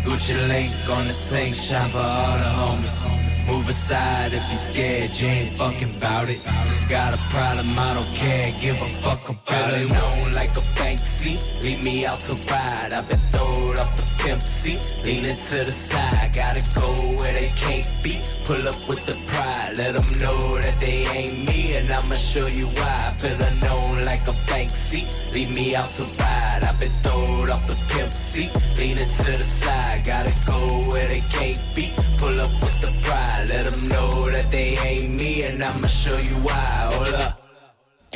Gucci 0.04 0.36
link 0.50 0.74
on 0.90 1.08
the 1.08 1.14
sink, 1.14 1.56
shine 1.56 1.90
for 1.92 1.98
all 2.00 2.38
the 2.38 2.52
homies. 2.60 3.48
Move 3.48 3.70
aside 3.70 4.34
if 4.34 4.44
you 4.52 4.58
scared, 4.58 5.12
you 5.12 5.28
ain't 5.28 5.58
fucking 5.58 5.98
bout 6.02 6.28
it. 6.28 6.42
Got 6.90 7.14
a 7.14 7.18
problem, 7.30 7.68
I 7.80 7.94
don't 7.94 8.14
care, 8.14 8.52
give 8.60 8.76
a 8.82 8.90
fuck 9.00 9.30
about 9.30 9.76
it. 9.76 9.88
known 9.88 10.34
like 10.34 10.58
a 10.58 10.62
bank 10.76 11.00
seat, 11.00 11.40
leave 11.64 11.82
me 11.86 12.06
out 12.06 12.20
to 12.28 12.34
ride. 12.52 12.92
I've 12.92 13.08
been 13.08 13.20
throwed 13.32 13.78
up 13.78 13.96
the 13.96 14.07
seat, 14.36 14.80
leaning 15.06 15.36
to 15.36 15.58
the 15.63 15.72
side. 15.72 16.32
Gotta 16.36 16.62
go 16.76 16.92
where 17.18 17.34
they 17.34 17.48
can't 17.56 17.88
be. 18.04 18.20
Pull 18.46 18.68
up 18.68 18.76
with 18.88 19.06
the 19.06 19.16
pride, 19.28 19.78
let 19.78 19.94
them 19.94 20.08
know 20.20 20.60
that 20.60 20.78
they 20.80 21.06
ain't 21.08 21.48
me, 21.48 21.76
and 21.76 21.90
I'ma 21.90 22.16
show 22.16 22.48
you 22.48 22.68
why. 22.68 23.13
Feel 23.20 23.38
known 23.63 24.04
like 24.04 24.28
a 24.28 24.34
bank 24.48 24.70
seat, 24.70 25.08
leave 25.34 25.54
me 25.56 25.76
out 25.76 25.90
to 25.98 26.04
ride. 26.20 26.63
I've 26.63 26.80
been 26.80 26.92
throwed 27.04 27.50
off 27.50 27.66
the 27.68 27.76
pimp 27.90 28.12
seat, 28.12 28.52
leaning 28.78 28.98
to 28.98 29.32
the 29.32 29.48
side. 29.62 30.06
Gotta 30.06 30.34
go 30.46 30.60
where 30.90 31.08
they 31.08 31.22
can't 31.32 31.60
be. 31.76 31.94
Pull 32.18 32.40
up 32.40 32.52
with 32.62 32.82
the 32.82 32.92
pride, 33.04 33.48
let 33.50 33.72
them 33.72 33.90
know 33.90 34.30
that 34.30 34.52
they 34.52 34.78
ain't 34.78 35.10
me, 35.10 35.44
and 35.44 35.63
I'ma 35.63 35.88
show 35.88 36.18
you 36.18 36.36
why. 36.44 36.90
Hold 36.92 37.16
up. 37.16 37.47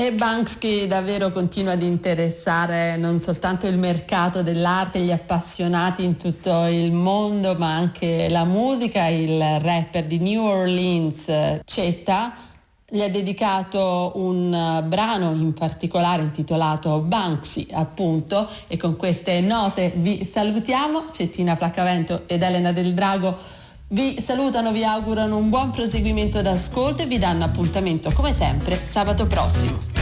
E 0.02 0.14
Banksy 0.14 0.88
davvero 0.88 1.32
continua 1.32 1.74
ad 1.74 1.84
interessare 1.84 2.98
non 2.98 3.20
soltanto 3.20 3.68
il 3.68 3.78
mercato 3.78 4.42
dell'arte, 4.42 4.98
gli 4.98 5.12
appassionati 5.12 6.04
in 6.04 6.18
tutto 6.18 6.66
il 6.66 6.92
mondo, 6.92 7.54
ma 7.54 7.76
anche 7.76 8.28
la 8.28 8.44
musica. 8.44 9.06
Il 9.06 9.40
rapper 9.60 10.06
di 10.06 10.18
New 10.18 10.44
Orleans, 10.44 11.60
Cetta, 11.64 12.34
gli 12.90 13.00
ha 13.00 13.10
dedicato 13.12 14.14
un 14.16 14.84
brano 14.88 15.34
in 15.34 15.54
particolare 15.54 16.24
intitolato 16.24 17.02
Banksy, 17.02 17.68
appunto, 17.72 18.50
e 18.68 18.78
con 18.78 18.96
queste 18.98 19.40
note 19.42 19.94
vi 19.98 20.26
salutiamo. 20.26 21.12
Cettina 21.12 21.56
Flaccavento 21.56 22.24
ed 22.26 22.42
Elena 22.42 22.72
Del 22.72 22.96
Drago 22.96 23.38
vi 23.92 24.22
salutano, 24.22 24.72
vi 24.72 24.84
augurano 24.84 25.36
un 25.38 25.50
buon 25.50 25.72
proseguimento 25.72 26.42
d'ascolto 26.42 27.02
e 27.02 27.06
vi 27.08 27.18
danno 27.18 27.44
appuntamento 27.44 28.12
come 28.12 28.34
sempre 28.34 28.76
sabato 28.76 29.28
prossimo. 29.28 30.01